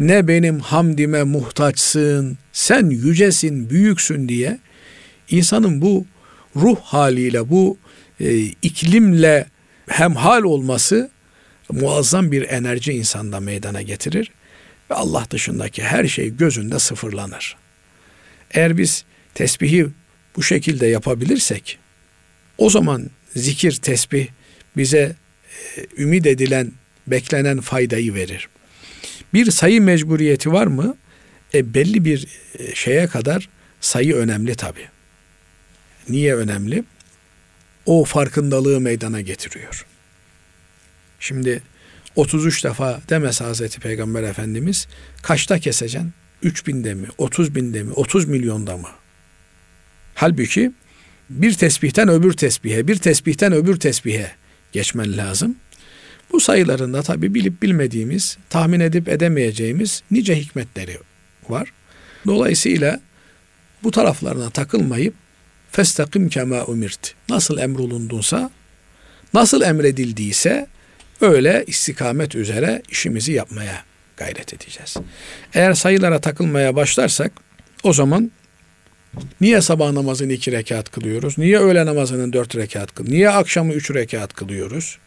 ne 0.00 0.28
benim 0.28 0.60
hamdime 0.60 1.22
muhtaçsın, 1.22 2.38
sen 2.52 2.90
yücesin, 2.90 3.70
büyüksün 3.70 4.28
diye 4.28 4.58
insanın 5.30 5.82
bu 5.82 6.06
ruh 6.56 6.80
haliyle, 6.80 7.50
bu 7.50 7.78
e, 8.20 8.38
iklimle 8.38 9.46
hemhal 9.88 10.42
olması 10.42 11.10
muazzam 11.70 12.32
bir 12.32 12.48
enerji 12.48 12.92
insanda 12.92 13.40
meydana 13.40 13.82
getirir 13.82 14.30
ve 14.90 14.94
Allah 14.94 15.26
dışındaki 15.30 15.82
her 15.82 16.06
şey 16.06 16.36
gözünde 16.36 16.78
sıfırlanır. 16.78 17.56
Eğer 18.50 18.78
biz 18.78 19.04
tesbihi 19.34 19.86
bu 20.36 20.42
şekilde 20.42 20.86
yapabilirsek 20.86 21.78
o 22.58 22.70
zaman 22.70 23.10
zikir, 23.36 23.72
tesbih 23.72 24.28
bize 24.76 25.16
e, 25.76 25.86
ümit 26.02 26.26
edilen, 26.26 26.72
beklenen 27.06 27.60
faydayı 27.60 28.14
verir. 28.14 28.48
Bir 29.34 29.50
sayı 29.50 29.82
mecburiyeti 29.82 30.52
var 30.52 30.66
mı? 30.66 30.96
E, 31.54 31.74
belli 31.74 32.04
bir 32.04 32.26
e, 32.58 32.74
şeye 32.74 33.06
kadar 33.06 33.48
sayı 33.80 34.14
önemli 34.14 34.54
tabi. 34.54 34.80
Niye 36.10 36.34
önemli? 36.34 36.84
O 37.86 38.04
farkındalığı 38.04 38.80
meydana 38.80 39.20
getiriyor. 39.20 39.86
Şimdi 41.20 41.62
33 42.16 42.64
defa 42.64 43.00
demese 43.08 43.44
Hazreti 43.44 43.80
Peygamber 43.80 44.22
Efendimiz 44.22 44.88
kaçta 45.22 45.58
keseceksin? 45.58 46.12
3 46.42 46.66
binde 46.66 46.94
mi? 46.94 47.06
30 47.18 47.54
binde 47.54 47.82
mi? 47.82 47.92
30 47.92 48.24
milyonda 48.24 48.76
mı? 48.76 48.88
Halbuki 50.14 50.72
bir 51.30 51.52
tesbihten 51.52 52.08
öbür 52.08 52.32
tesbihe, 52.32 52.88
bir 52.88 52.96
tesbihten 52.96 53.52
öbür 53.52 53.80
tesbihe 53.80 54.30
geçmen 54.72 55.16
lazım. 55.16 55.56
Bu 56.32 56.40
sayılarında 56.40 57.02
tabi 57.02 57.34
bilip 57.34 57.62
bilmediğimiz, 57.62 58.38
tahmin 58.50 58.80
edip 58.80 59.08
edemeyeceğimiz 59.08 60.02
nice 60.10 60.36
hikmetleri 60.36 60.98
var. 61.48 61.72
Dolayısıyla 62.26 63.00
bu 63.82 63.90
taraflarına 63.90 64.50
takılmayıp 64.50 65.14
festakim 65.72 66.28
kema 66.28 66.64
umirt. 66.64 67.14
Nasıl 67.28 67.58
emrolundunsa, 67.58 68.50
nasıl 69.34 69.62
emredildiyse 69.62 70.66
öyle 71.20 71.64
istikamet 71.66 72.34
üzere 72.34 72.82
işimizi 72.90 73.32
yapmaya 73.32 73.84
gayret 74.16 74.54
edeceğiz. 74.54 74.96
Eğer 75.54 75.74
sayılara 75.74 76.20
takılmaya 76.20 76.76
başlarsak 76.76 77.32
o 77.82 77.92
zaman 77.92 78.30
Niye 79.40 79.60
sabah 79.60 79.92
namazını 79.92 80.32
iki 80.32 80.52
rekat 80.52 80.90
kılıyoruz? 80.90 81.38
Niye 81.38 81.58
öğle 81.58 81.86
namazının 81.86 82.32
dört 82.32 82.56
rekat 82.56 82.94
kılıyoruz? 82.94 83.14
Niye 83.14 83.30
akşamı 83.30 83.72
üç 83.72 83.90
rekat 83.90 84.34
kılıyoruz? 84.34 84.98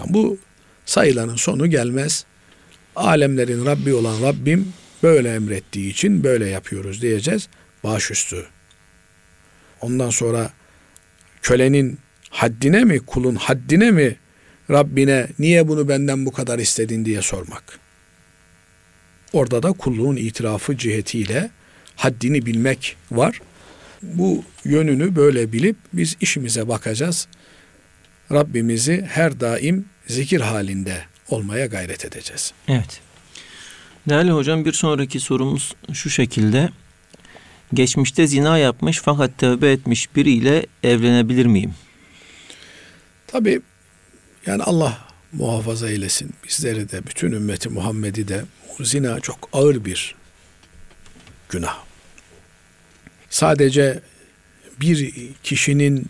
Yani 0.00 0.14
bu 0.14 0.38
sayıların 0.86 1.36
sonu 1.36 1.66
gelmez. 1.66 2.24
Alemlerin 2.96 3.66
Rabbi 3.66 3.94
olan 3.94 4.22
Rabbim 4.22 4.72
böyle 5.02 5.34
emrettiği 5.34 5.90
için 5.90 6.24
böyle 6.24 6.48
yapıyoruz 6.48 7.02
diyeceğiz. 7.02 7.48
Başüstü. 7.84 8.46
Ondan 9.80 10.10
sonra 10.10 10.50
kölenin 11.42 11.98
haddine 12.30 12.84
mi, 12.84 12.98
kulun 12.98 13.34
haddine 13.34 13.90
mi 13.90 14.16
Rabbine 14.70 15.26
niye 15.38 15.68
bunu 15.68 15.88
benden 15.88 16.26
bu 16.26 16.32
kadar 16.32 16.58
istedin 16.58 17.04
diye 17.04 17.22
sormak. 17.22 17.78
Orada 19.32 19.62
da 19.62 19.72
kulluğun 19.72 20.16
itirafı 20.16 20.76
cihetiyle 20.76 21.50
haddini 21.96 22.46
bilmek 22.46 22.96
var. 23.10 23.40
Bu 24.02 24.44
yönünü 24.64 25.16
böyle 25.16 25.52
bilip 25.52 25.76
biz 25.92 26.16
işimize 26.20 26.68
bakacağız. 26.68 27.28
Rabbimizi 28.32 29.04
her 29.08 29.40
daim 29.40 29.84
zikir 30.06 30.40
halinde 30.40 31.02
olmaya 31.28 31.66
gayret 31.66 32.04
edeceğiz. 32.04 32.52
Evet. 32.68 33.00
Değerli 34.08 34.30
hocam 34.30 34.64
bir 34.64 34.72
sonraki 34.72 35.20
sorumuz 35.20 35.74
şu 35.92 36.10
şekilde. 36.10 36.68
Geçmişte 37.74 38.26
zina 38.26 38.58
yapmış 38.58 39.00
fakat 39.04 39.38
tövbe 39.38 39.72
etmiş 39.72 40.16
biriyle 40.16 40.66
evlenebilir 40.82 41.46
miyim? 41.46 41.74
Tabi 43.26 43.60
yani 44.46 44.62
Allah 44.62 44.98
muhafaza 45.32 45.90
eylesin. 45.90 46.30
Bizleri 46.48 46.90
de 46.90 47.06
bütün 47.06 47.32
ümmeti 47.32 47.68
Muhammed'i 47.68 48.28
de 48.28 48.44
zina 48.80 49.20
çok 49.20 49.48
ağır 49.52 49.84
bir 49.84 50.14
günah 51.48 51.88
sadece 53.30 54.00
bir 54.80 55.12
kişinin 55.42 56.06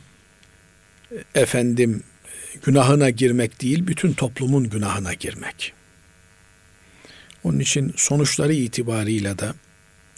efendim 1.35 2.03
günahına 2.63 3.11
girmek 3.11 3.63
değil, 3.63 3.87
bütün 3.87 4.13
toplumun 4.13 4.71
günahına 4.71 5.15
girmek. 5.15 5.73
Onun 7.45 7.59
için 7.59 7.95
sonuçları 7.97 8.53
itibarıyla 8.53 9.39
da 9.39 9.55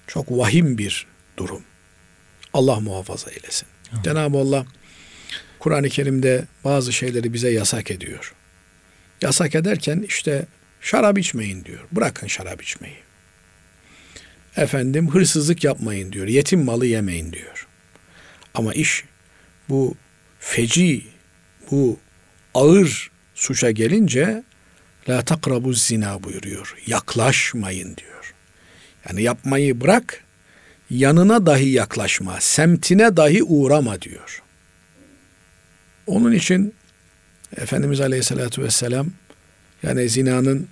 çok 0.07 0.31
vahim 0.31 0.79
bir 0.79 1.07
durum. 1.41 1.63
Allah 2.55 2.81
muhafaza 2.81 3.31
eylesin. 3.31 3.69
Hı. 3.91 4.03
Cenab-ı 4.05 4.39
Allah 4.39 4.67
Kur'an-ı 5.59 5.89
Kerim'de 5.89 6.45
bazı 6.65 6.93
şeyleri 6.93 7.33
bize 7.33 7.51
yasak 7.51 7.91
ediyor. 7.91 8.35
Yasak 9.23 9.55
ederken 9.55 10.05
işte 10.09 10.47
şarap 10.81 11.19
içmeyin 11.19 11.65
diyor. 11.65 11.81
Bırakın 11.93 12.27
şarap 12.27 12.63
içmeyi 12.63 13.11
efendim 14.57 15.11
hırsızlık 15.11 15.65
yapmayın 15.65 16.13
diyor. 16.13 16.27
Yetim 16.29 16.65
malı 16.65 16.87
yemeyin 16.87 17.33
diyor. 17.33 17.67
Ama 18.55 18.75
iş 18.75 19.05
bu 19.69 19.95
feci, 20.39 21.07
bu 21.71 21.99
ağır 22.55 23.11
suça 23.35 23.71
gelince 23.71 24.43
la 25.09 25.25
takrabu 25.25 25.73
zina 25.73 26.23
buyuruyor. 26.23 26.77
Yaklaşmayın 26.87 27.97
diyor. 27.97 28.35
Yani 29.09 29.23
yapmayı 29.23 29.81
bırak, 29.81 30.25
yanına 30.91 31.47
dahi 31.47 31.69
yaklaşma, 31.69 32.41
semtine 32.41 33.17
dahi 33.17 33.43
uğrama 33.43 34.03
diyor. 34.03 34.43
Onun 36.07 36.33
için 36.33 36.75
Efendimiz 37.57 38.01
Aleyhisselatü 38.01 38.63
Vesselam 38.63 39.07
yani 39.83 40.09
zinanın 40.09 40.69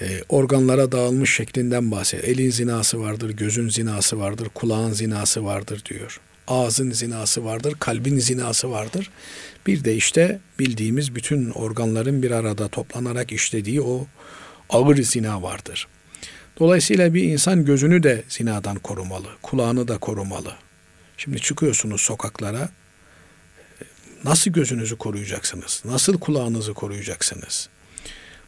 e, 0.00 0.22
organlara 0.28 0.92
dağılmış 0.92 1.34
şeklinden 1.34 1.90
bahsediyor. 1.90 2.28
Elin 2.28 2.50
zinası 2.50 3.00
vardır, 3.00 3.30
gözün 3.30 3.68
zinası 3.68 4.18
vardır, 4.18 4.48
kulağın 4.54 4.92
zinası 4.92 5.44
vardır 5.44 5.82
diyor. 5.84 6.20
Ağzın 6.48 6.90
zinası 6.90 7.44
vardır, 7.44 7.74
kalbin 7.80 8.18
zinası 8.18 8.70
vardır. 8.70 9.10
Bir 9.66 9.84
de 9.84 9.94
işte 9.94 10.40
bildiğimiz 10.58 11.14
bütün 11.14 11.50
organların 11.50 12.22
bir 12.22 12.30
arada 12.30 12.68
toplanarak 12.68 13.32
işlediği 13.32 13.82
o 13.82 14.06
ağır 14.70 14.96
zina 14.96 15.42
vardır. 15.42 15.88
Dolayısıyla 16.58 17.14
bir 17.14 17.22
insan 17.22 17.64
gözünü 17.64 18.02
de 18.02 18.22
zinadan 18.28 18.76
korumalı, 18.76 19.28
kulağını 19.42 19.88
da 19.88 19.98
korumalı. 19.98 20.54
Şimdi 21.16 21.40
çıkıyorsunuz 21.40 22.00
sokaklara. 22.00 22.68
Nasıl 24.24 24.50
gözünüzü 24.50 24.96
koruyacaksınız? 24.96 25.82
Nasıl 25.84 26.18
kulağınızı 26.18 26.74
koruyacaksınız? 26.74 27.68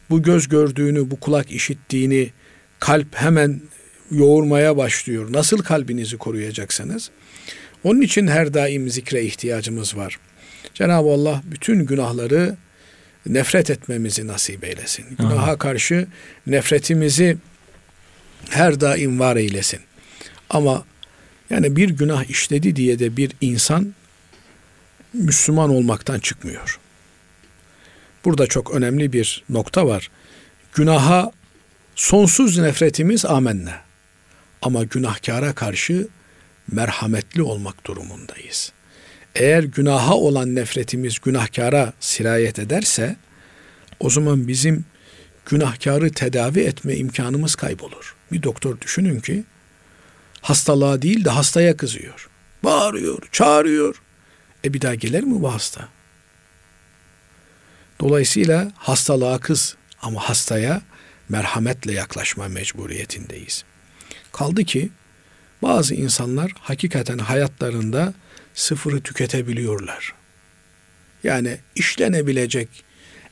Bu 0.09 0.23
göz 0.23 0.47
gördüğünü, 0.47 1.11
bu 1.11 1.19
kulak 1.19 1.51
işittiğini 1.51 2.31
kalp 2.79 3.15
hemen 3.15 3.61
yoğurmaya 4.11 4.77
başlıyor. 4.77 5.33
Nasıl 5.33 5.57
kalbinizi 5.57 6.17
koruyacaksınız? 6.17 7.11
Onun 7.83 8.01
için 8.01 8.27
her 8.27 8.53
daim 8.53 8.89
zikre 8.89 9.23
ihtiyacımız 9.23 9.97
var. 9.97 10.19
Cenab-ı 10.73 11.09
Allah 11.09 11.41
bütün 11.45 11.85
günahları 11.85 12.55
nefret 13.25 13.69
etmemizi 13.69 14.27
nasip 14.27 14.63
eylesin. 14.63 15.05
Günaha 15.19 15.57
karşı 15.57 16.07
nefretimizi 16.47 17.37
her 18.49 18.81
daim 18.81 19.19
var 19.19 19.35
eylesin. 19.35 19.79
Ama 20.49 20.83
yani 21.49 21.75
bir 21.75 21.89
günah 21.89 22.23
işledi 22.23 22.75
diye 22.75 22.99
de 22.99 23.17
bir 23.17 23.31
insan 23.41 23.93
Müslüman 25.13 25.69
olmaktan 25.69 26.19
çıkmıyor. 26.19 26.79
Burada 28.25 28.47
çok 28.47 28.71
önemli 28.71 29.13
bir 29.13 29.43
nokta 29.49 29.87
var. 29.87 30.11
Günaha 30.73 31.31
sonsuz 31.95 32.57
nefretimiz 32.57 33.25
amenna. 33.25 33.81
Ama 34.61 34.83
günahkara 34.83 35.55
karşı 35.55 36.07
merhametli 36.71 37.41
olmak 37.41 37.85
durumundayız. 37.85 38.71
Eğer 39.35 39.63
günaha 39.63 40.15
olan 40.15 40.55
nefretimiz 40.55 41.19
günahkara 41.19 41.93
sirayet 41.99 42.59
ederse 42.59 43.15
o 43.99 44.09
zaman 44.09 44.47
bizim 44.47 44.85
günahkarı 45.45 46.11
tedavi 46.11 46.59
etme 46.59 46.95
imkanımız 46.95 47.55
kaybolur. 47.55 48.14
Bir 48.31 48.43
doktor 48.43 48.81
düşünün 48.81 49.19
ki 49.19 49.43
hastalığa 50.41 51.01
değil 51.01 51.25
de 51.25 51.29
hastaya 51.29 51.77
kızıyor. 51.77 52.29
Bağırıyor, 52.63 53.27
çağırıyor. 53.31 54.01
E 54.65 54.73
bir 54.73 54.81
daha 54.81 54.95
gelir 54.95 55.23
mi 55.23 55.41
bu 55.41 55.53
hasta? 55.53 55.87
Dolayısıyla 57.99 58.71
hastalığa 58.77 59.39
kız 59.39 59.75
ama 60.01 60.29
hastaya 60.29 60.81
merhametle 61.29 61.93
yaklaşma 61.93 62.47
mecburiyetindeyiz. 62.47 63.63
Kaldı 64.31 64.63
ki 64.63 64.89
bazı 65.61 65.95
insanlar 65.95 66.51
hakikaten 66.59 67.17
hayatlarında 67.17 68.13
sıfırı 68.53 69.01
tüketebiliyorlar. 69.01 70.13
Yani 71.23 71.57
işlenebilecek 71.75 72.69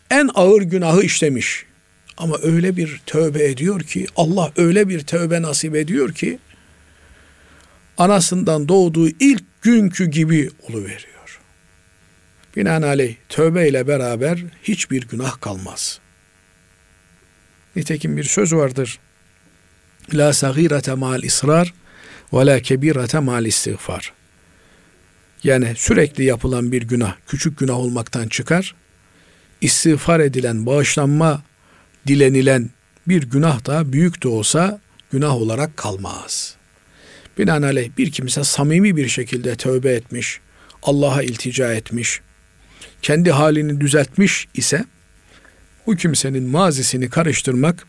en 0.10 0.30
ağır 0.34 0.62
günahı 0.62 1.04
işlemiş. 1.04 1.66
Ama 2.18 2.38
öyle 2.44 2.78
bir 2.78 3.02
tövbe 3.06 3.44
ediyor 3.44 3.82
ki 3.82 4.08
Allah 4.16 4.52
öyle 4.58 4.90
bir 4.90 5.00
tövbe 5.00 5.42
nasip 5.42 5.76
ediyor 5.76 6.14
ki 6.14 6.40
anasından 7.98 8.68
doğduğu 8.68 9.10
ilk 9.10 9.44
günkü 9.62 10.06
gibi 10.06 10.50
oluveriyor. 10.70 11.40
Binaenaleyh 12.56 13.16
tövbe 13.30 13.70
ile 13.70 13.88
beraber 13.88 14.44
hiçbir 14.64 15.08
günah 15.08 15.42
kalmaz. 15.42 16.00
Nitekim 17.76 18.18
bir 18.18 18.24
söz 18.24 18.54
vardır. 18.54 19.00
La 20.14 20.34
sagirete 20.34 20.94
mal 20.94 21.24
israr 21.24 21.74
ve 22.34 22.46
la 22.46 22.60
kebirete 22.60 23.20
mal 23.20 23.46
istiğfar. 23.46 24.14
Yani 25.44 25.74
sürekli 25.76 26.24
yapılan 26.24 26.72
bir 26.72 26.82
günah 26.82 27.16
küçük 27.28 27.58
günah 27.60 27.78
olmaktan 27.78 28.28
çıkar. 28.28 28.76
İstiğfar 29.62 30.20
edilen, 30.20 30.66
bağışlanma 30.66 31.44
dilenilen 32.08 32.70
bir 33.08 33.24
günah 33.24 33.66
da 33.66 33.94
büyük 33.94 34.24
de 34.24 34.28
olsa 34.28 34.80
günah 35.12 35.36
olarak 35.36 35.78
kalmaz. 35.78 36.56
Binaenaleyh 37.38 37.90
bir 37.98 38.12
kimse 38.12 38.44
samimi 38.44 38.96
bir 38.96 39.08
şekilde 39.08 39.56
tövbe 39.56 39.94
etmiş, 39.94 40.40
Allah'a 40.84 41.24
iltica 41.24 41.74
etmiş, 41.74 42.22
kendi 43.02 43.32
halini 43.32 43.82
düzeltmiş 43.82 44.48
ise 44.54 44.86
bu 45.88 45.96
kimsenin 45.96 46.44
mazisini 46.44 47.10
karıştırmak 47.10 47.88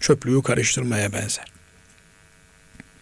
çöplüğü 0.00 0.42
karıştırmaya 0.42 1.12
benzer. 1.12 1.52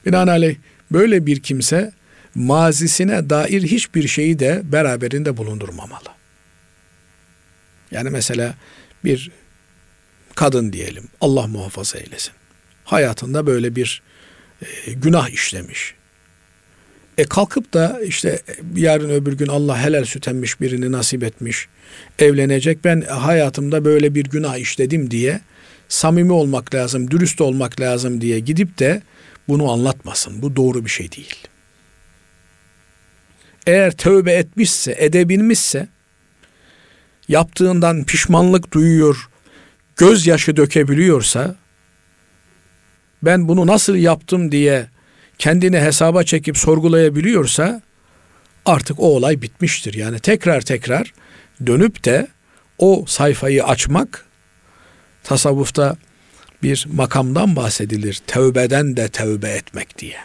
Binaenaleyh 0.07 0.57
böyle 0.93 1.27
bir 1.27 1.41
kimse 1.41 1.93
mazisine 2.35 3.31
dair 3.31 3.63
hiçbir 3.63 4.09
şeyi 4.09 4.39
de 4.39 4.63
beraberinde 4.65 5.37
bulundurmamalı. 5.37 6.09
Yani 7.91 8.11
mesela 8.11 8.55
bir 9.05 9.31
kadın 10.35 10.73
diyelim 10.73 11.09
Allah 11.21 11.47
muhafaza 11.47 11.99
eylesin. 11.99 12.33
Hayatında 12.85 13.47
böyle 13.47 13.77
bir 13.77 14.03
e, 14.63 14.93
günah 14.93 15.29
işlemiş. 15.29 15.95
E 17.19 17.25
kalkıp 17.25 17.75
da 17.75 18.01
işte 18.05 18.43
yarın 18.77 19.11
öbür 19.11 19.33
gün 19.33 19.47
Allah 19.47 19.83
helal 19.83 20.05
süt 20.05 20.29
emmiş 20.29 20.61
birini 20.61 20.93
nasip 20.93 21.23
etmiş. 21.23 21.69
Evlenecek 22.19 22.85
ben 22.85 23.01
hayatımda 23.01 23.85
böyle 23.85 24.15
bir 24.15 24.25
günah 24.25 24.57
işledim 24.57 25.11
diye 25.11 25.41
samimi 25.89 26.33
olmak 26.33 26.75
lazım, 26.75 27.11
dürüst 27.11 27.41
olmak 27.41 27.81
lazım 27.81 28.21
diye 28.21 28.41
gidip 28.41 28.79
de 28.79 29.03
bunu 29.49 29.73
anlatmasın. 29.73 30.43
Bu 30.43 30.57
doğru 30.57 30.85
bir 30.85 30.91
şey 30.91 31.13
değil. 31.13 31.37
Eğer 33.67 33.91
tövbe 33.91 34.33
etmişse, 34.33 34.97
edebilmişse 34.99 35.89
yaptığından 37.29 38.05
pişmanlık 38.05 38.73
duyuyor, 38.73 39.29
gözyaşı 39.97 40.57
dökebiliyorsa 40.57 41.55
ben 43.23 43.49
bunu 43.49 43.67
nasıl 43.67 43.97
yaptım 43.97 44.53
diye 44.53 44.87
kendini 45.39 45.81
hesaba 45.81 46.25
çekip 46.25 46.59
sorgulayabiliyorsa 46.59 47.83
artık 48.67 49.01
o 49.01 49.17
olay 49.17 49.43
bitmiştir. 49.43 49.95
Yani 49.95 50.19
tekrar 50.19 50.61
tekrar 50.61 51.13
dönüp 51.67 52.05
de 52.05 52.27
o 52.79 53.05
sayfayı 53.09 53.65
açmak 53.65 54.25
tasavvufta 55.25 55.97
bir 56.63 56.87
makamdan 56.93 57.57
bahsedilir. 57.57 58.21
Tövbeden 58.27 58.97
de 58.97 59.09
tövbe 59.09 59.49
etmek 59.49 59.99
diye. 59.99 60.17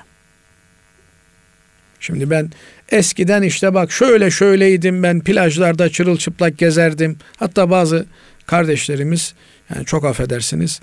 Şimdi 1.99 2.30
ben 2.30 2.51
eskiden 2.89 3.41
işte 3.41 3.74
bak 3.74 3.91
şöyle 3.91 4.32
şöyleydim 4.32 5.03
ben 5.03 5.20
plajlarda 5.20 5.89
çırılçıplak 5.89 6.57
gezerdim. 6.57 7.17
Hatta 7.38 7.70
bazı 7.70 8.05
kardeşlerimiz 8.45 9.34
yani 9.76 9.86
çok 9.86 10.05
affedersiniz 10.05 10.82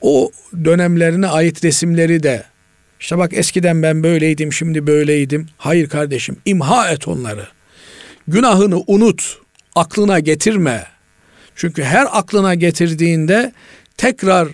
o 0.00 0.30
dönemlerine 0.64 1.26
ait 1.26 1.64
resimleri 1.64 2.22
de 2.22 2.44
işte 3.00 3.18
bak 3.18 3.32
eskiden 3.34 3.82
ben 3.82 4.02
böyleydim 4.02 4.52
şimdi 4.52 4.86
böyleydim. 4.86 5.46
Hayır 5.56 5.88
kardeşim 5.88 6.36
imha 6.44 6.90
et 6.90 7.08
onları. 7.08 7.46
Günahını 8.28 8.82
unut, 8.86 9.38
aklına 9.74 10.18
getirme. 10.18 10.86
Çünkü 11.54 11.82
her 11.82 12.06
aklına 12.10 12.54
getirdiğinde 12.54 13.52
tekrar 13.96 14.48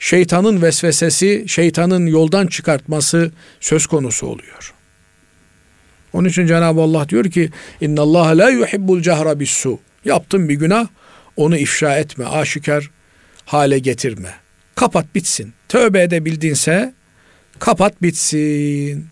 şeytanın 0.00 0.62
vesvesesi, 0.62 1.44
şeytanın 1.48 2.06
yoldan 2.06 2.46
çıkartması 2.46 3.32
söz 3.60 3.86
konusu 3.86 4.26
oluyor. 4.26 4.74
Onun 6.12 6.28
için 6.28 6.46
Cenab-ı 6.46 6.80
Allah 6.80 7.08
diyor 7.08 7.24
ki 7.24 7.50
inna 7.80 8.02
Allah 8.02 8.38
la 8.38 8.50
yuhibbul 8.50 9.02
cehra 9.02 9.40
bis-su. 9.40 9.78
Yaptın 10.04 10.48
bir 10.48 10.54
günah, 10.54 10.86
onu 11.36 11.56
ifşa 11.56 11.96
etme, 11.96 12.24
aşikar 12.24 12.90
hale 13.44 13.78
getirme. 13.78 14.34
Kapat 14.74 15.14
bitsin. 15.14 15.52
Tövbe 15.68 16.02
edebildinse 16.02 16.94
kapat 17.58 18.02
bitsin. 18.02 19.06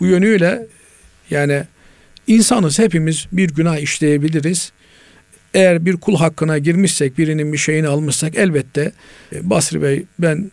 Bu 0.00 0.06
yönüyle 0.06 0.66
yani 1.30 1.62
insanız 2.26 2.78
hepimiz 2.78 3.26
bir 3.32 3.50
günah 3.50 3.78
işleyebiliriz. 3.78 4.72
Eğer 5.54 5.86
bir 5.86 5.96
kul 5.96 6.16
hakkına 6.16 6.58
girmişsek, 6.58 7.18
birinin 7.18 7.52
bir 7.52 7.58
şeyini 7.58 7.88
almışsak 7.88 8.34
elbette 8.36 8.92
e, 9.32 9.50
Basri 9.50 9.82
Bey 9.82 10.04
ben 10.18 10.50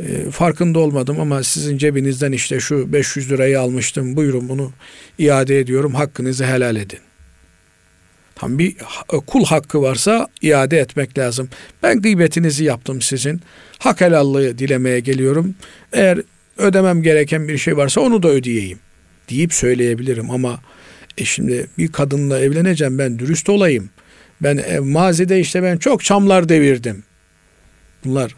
e, 0.00 0.30
farkında 0.30 0.78
olmadım 0.78 1.20
ama 1.20 1.42
sizin 1.42 1.78
cebinizden 1.78 2.32
işte 2.32 2.60
şu 2.60 2.92
500 2.92 3.30
lirayı 3.30 3.60
almıştım. 3.60 4.16
Buyurun 4.16 4.48
bunu 4.48 4.72
iade 5.18 5.58
ediyorum. 5.58 5.94
Hakkınızı 5.94 6.46
helal 6.46 6.76
edin. 6.76 6.98
Tam 8.36 8.58
bir 8.58 8.76
kul 9.26 9.44
hakkı 9.44 9.82
varsa 9.82 10.28
iade 10.42 10.78
etmek 10.78 11.18
lazım. 11.18 11.48
Ben 11.82 12.00
gıybetinizi 12.02 12.64
yaptım 12.64 13.02
sizin. 13.02 13.40
Hak 13.78 14.00
helallığı 14.00 14.58
dilemeye 14.58 15.00
geliyorum. 15.00 15.54
Eğer 15.92 16.22
ödemem 16.58 17.02
gereken 17.02 17.48
bir 17.48 17.58
şey 17.58 17.76
varsa 17.76 18.00
onu 18.00 18.22
da 18.22 18.28
ödeyeyim 18.28 18.78
deyip 19.30 19.54
söyleyebilirim 19.54 20.30
ama 20.30 20.60
e 21.18 21.24
şimdi 21.24 21.66
bir 21.78 21.92
kadınla 21.92 22.40
evleneceğim 22.40 22.98
ben 22.98 23.18
dürüst 23.18 23.48
olayım. 23.48 23.90
Ben 24.42 24.56
e, 24.56 24.78
mazide 24.78 25.40
işte 25.40 25.62
ben 25.62 25.76
çok 25.76 26.04
çamlar 26.04 26.48
devirdim. 26.48 27.02
Bunlar 28.04 28.34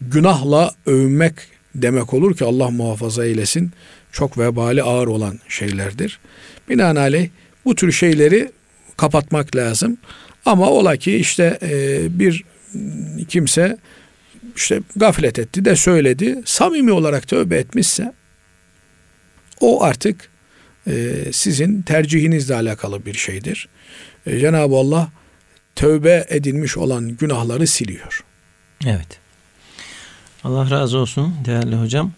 günahla 0.00 0.74
övünmek 0.86 1.34
demek 1.74 2.14
olur 2.14 2.36
ki 2.36 2.44
Allah 2.44 2.70
muhafaza 2.70 3.24
eylesin. 3.24 3.72
Çok 4.12 4.38
vebali 4.38 4.82
ağır 4.82 5.06
olan 5.06 5.38
şeylerdir. 5.48 6.18
Binaenaleyh 6.68 7.28
bu 7.64 7.74
tür 7.74 7.92
şeyleri 7.92 8.50
kapatmak 8.96 9.56
lazım. 9.56 9.96
Ama 10.46 10.70
ola 10.70 10.96
ki 10.96 11.16
işte 11.16 11.58
e, 11.62 12.18
bir 12.18 12.44
kimse 13.28 13.76
işte 14.56 14.80
gaflet 14.96 15.38
etti 15.38 15.64
de 15.64 15.76
söyledi. 15.76 16.42
Samimi 16.44 16.92
olarak 16.92 17.28
tövbe 17.28 17.56
etmişse 17.56 18.12
O 19.60 19.82
artık 19.82 20.30
e, 20.86 21.12
sizin 21.32 21.82
tercihinizle 21.82 22.54
alakalı 22.54 23.06
bir 23.06 23.14
şeydir. 23.14 23.68
E, 24.26 24.38
Cenab-ı 24.38 24.76
Allah 24.76 25.08
tövbe 25.76 26.26
edilmiş 26.28 26.76
olan 26.76 27.08
günahları 27.08 27.66
siliyor. 27.66 28.24
Evet. 28.86 29.18
Allah 30.44 30.70
razı 30.70 30.98
olsun 30.98 31.34
değerli 31.44 31.76
hocam. 31.76 32.12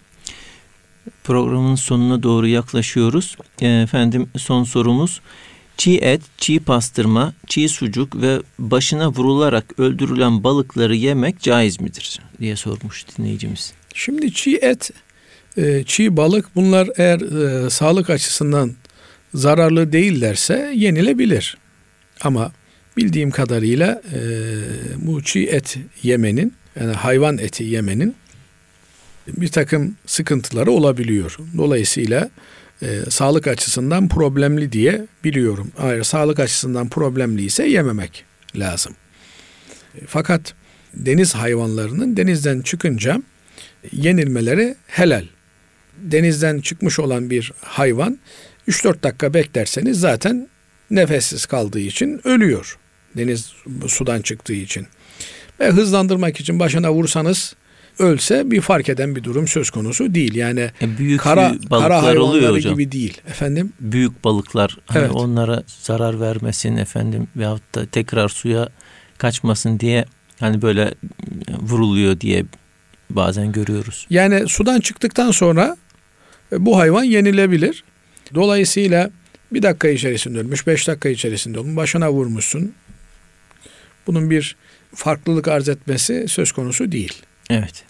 Programın 1.23 1.75
sonuna 1.75 2.23
doğru 2.23 2.47
yaklaşıyoruz. 2.47 3.37
Efendim 3.61 4.29
son 4.37 4.63
sorumuz. 4.63 5.21
Çiğ 5.79 5.97
et, 5.97 6.21
çiğ 6.37 6.59
pastırma, 6.59 7.33
çiğ 7.47 7.69
sucuk 7.69 8.21
ve 8.21 8.39
başına 8.59 9.09
vurularak 9.09 9.79
öldürülen 9.79 10.43
balıkları 10.43 10.95
yemek 10.95 11.39
caiz 11.39 11.81
midir? 11.81 12.19
diye 12.39 12.55
sormuş 12.55 13.05
dinleyicimiz. 13.17 13.73
Şimdi 13.93 14.33
çiğ 14.33 14.55
et, 14.55 14.91
e, 15.57 15.83
çiğ 15.83 16.17
balık 16.17 16.55
bunlar 16.55 16.89
eğer 16.97 17.19
e, 17.65 17.69
sağlık 17.69 18.09
açısından 18.09 18.75
zararlı 19.33 19.91
değillerse 19.91 20.71
yenilebilir. 20.75 21.57
Ama 22.21 22.51
bildiğim 22.97 23.31
kadarıyla 23.31 24.01
e, 24.13 24.19
bu 24.97 25.23
çiğ 25.23 25.43
et 25.43 25.77
yemenin 26.03 26.53
yani 26.79 26.93
hayvan 26.93 27.37
eti 27.37 27.63
yemenin 27.63 28.15
bir 29.27 29.47
takım 29.47 29.95
sıkıntıları 30.05 30.71
olabiliyor. 30.71 31.37
Dolayısıyla 31.57 32.29
e, 32.81 33.01
sağlık 33.09 33.47
açısından 33.47 34.07
problemli 34.09 34.71
diye 34.71 35.05
biliyorum. 35.23 35.71
Eğer 35.77 36.03
sağlık 36.03 36.39
açısından 36.39 36.89
problemli 36.89 37.43
ise 37.43 37.67
yememek 37.67 38.25
lazım. 38.55 38.95
E, 39.95 40.05
fakat 40.07 40.53
deniz 40.93 41.35
hayvanlarının 41.35 42.17
denizden 42.17 42.61
çıkınca 42.61 43.21
yenilmeleri 43.91 44.75
helal. 44.87 45.25
Denizden 45.97 46.59
çıkmış 46.59 46.99
olan 46.99 47.29
bir 47.29 47.53
hayvan 47.61 48.19
3-4 48.67 49.03
dakika 49.03 49.33
beklerseniz 49.33 49.99
zaten 49.99 50.49
nefessiz 50.91 51.45
kaldığı 51.45 51.79
için 51.79 52.21
ölüyor. 52.23 52.77
Deniz 53.17 53.53
sudan 53.87 54.21
çıktığı 54.21 54.53
için. 54.53 54.87
Ve 55.59 55.69
hızlandırmak 55.69 56.39
için 56.39 56.59
başına 56.59 56.93
vursanız 56.93 57.55
ölse 57.99 58.51
bir 58.51 58.61
fark 58.61 58.89
eden 58.89 59.15
bir 59.15 59.23
durum 59.23 59.47
söz 59.47 59.69
konusu 59.69 60.15
değil. 60.15 60.35
Yani 60.35 60.71
E, 60.81 60.97
büyük 60.97 61.21
kara, 61.21 61.49
balıklar 61.49 61.81
kara 61.81 62.03
hayvanları 62.03 62.23
oluyor 62.23 62.51
hocam. 62.53 62.73
gibi 62.73 62.91
değil. 62.91 63.21
Efendim? 63.27 63.73
Büyük 63.79 64.23
balıklar 64.23 64.77
hani 64.85 64.99
Evet. 64.99 65.11
onlara 65.13 65.63
zarar 65.67 66.19
vermesin 66.19 66.77
efendim 66.77 67.27
veyahut 67.35 67.75
da 67.75 67.85
tekrar 67.85 68.29
suya 68.29 68.69
kaçmasın 69.17 69.79
diye 69.79 70.05
hani 70.39 70.61
böyle 70.61 70.93
vuruluyor 71.59 72.19
diye 72.19 72.45
bazen 73.09 73.51
görüyoruz. 73.51 74.07
Yani 74.09 74.47
sudan 74.49 74.79
çıktıktan 74.79 75.31
sonra 75.31 75.77
e, 76.51 76.65
bu 76.65 76.77
hayvan 76.77 77.03
yenilebilir. 77.03 77.83
Dolayısıyla 78.35 79.09
bir 79.51 79.63
dakika 79.63 79.87
içerisinde 79.89 80.39
ölmüş, 80.39 80.67
beş 80.67 80.87
dakika 80.87 81.09
içerisinde 81.09 81.59
olmuş, 81.59 81.75
başına 81.75 82.11
vurmuşsun. 82.11 82.73
Bunun 84.07 84.29
bir 84.29 84.55
farklılık 84.95 85.47
arz 85.47 85.69
etmesi 85.69 86.25
söz 86.27 86.51
konusu 86.51 86.91
değil. 86.91 87.13
Evet. 87.49 87.83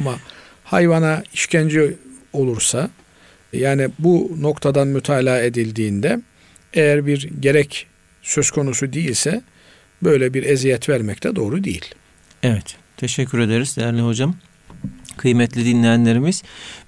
Ama 0.00 0.18
hayvana 0.64 1.22
işkence 1.34 1.94
olursa 2.32 2.90
yani 3.52 3.88
bu 3.98 4.32
noktadan 4.40 4.88
mütalaa 4.88 5.40
edildiğinde 5.40 6.20
eğer 6.74 7.06
bir 7.06 7.30
gerek 7.40 7.86
söz 8.22 8.50
konusu 8.50 8.92
değilse 8.92 9.42
böyle 10.02 10.34
bir 10.34 10.42
eziyet 10.42 10.88
vermek 10.88 11.24
de 11.24 11.36
doğru 11.36 11.64
değil. 11.64 11.94
Evet. 12.42 12.76
Teşekkür 12.96 13.38
ederiz 13.38 13.76
değerli 13.76 14.00
hocam. 14.00 14.36
Kıymetli 15.16 15.64
dinleyenlerimiz 15.64 16.42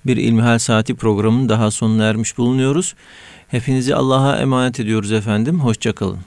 bir 0.06 0.16
İlmihal 0.16 0.58
Saati 0.58 0.94
programının 0.94 1.48
daha 1.48 1.70
sonuna 1.70 2.04
ermiş 2.04 2.38
bulunuyoruz. 2.38 2.94
Hepinizi 3.48 3.94
Allah'a 3.94 4.38
emanet 4.38 4.80
ediyoruz 4.80 5.12
efendim. 5.12 5.60
Hoşçakalın. 5.60 6.18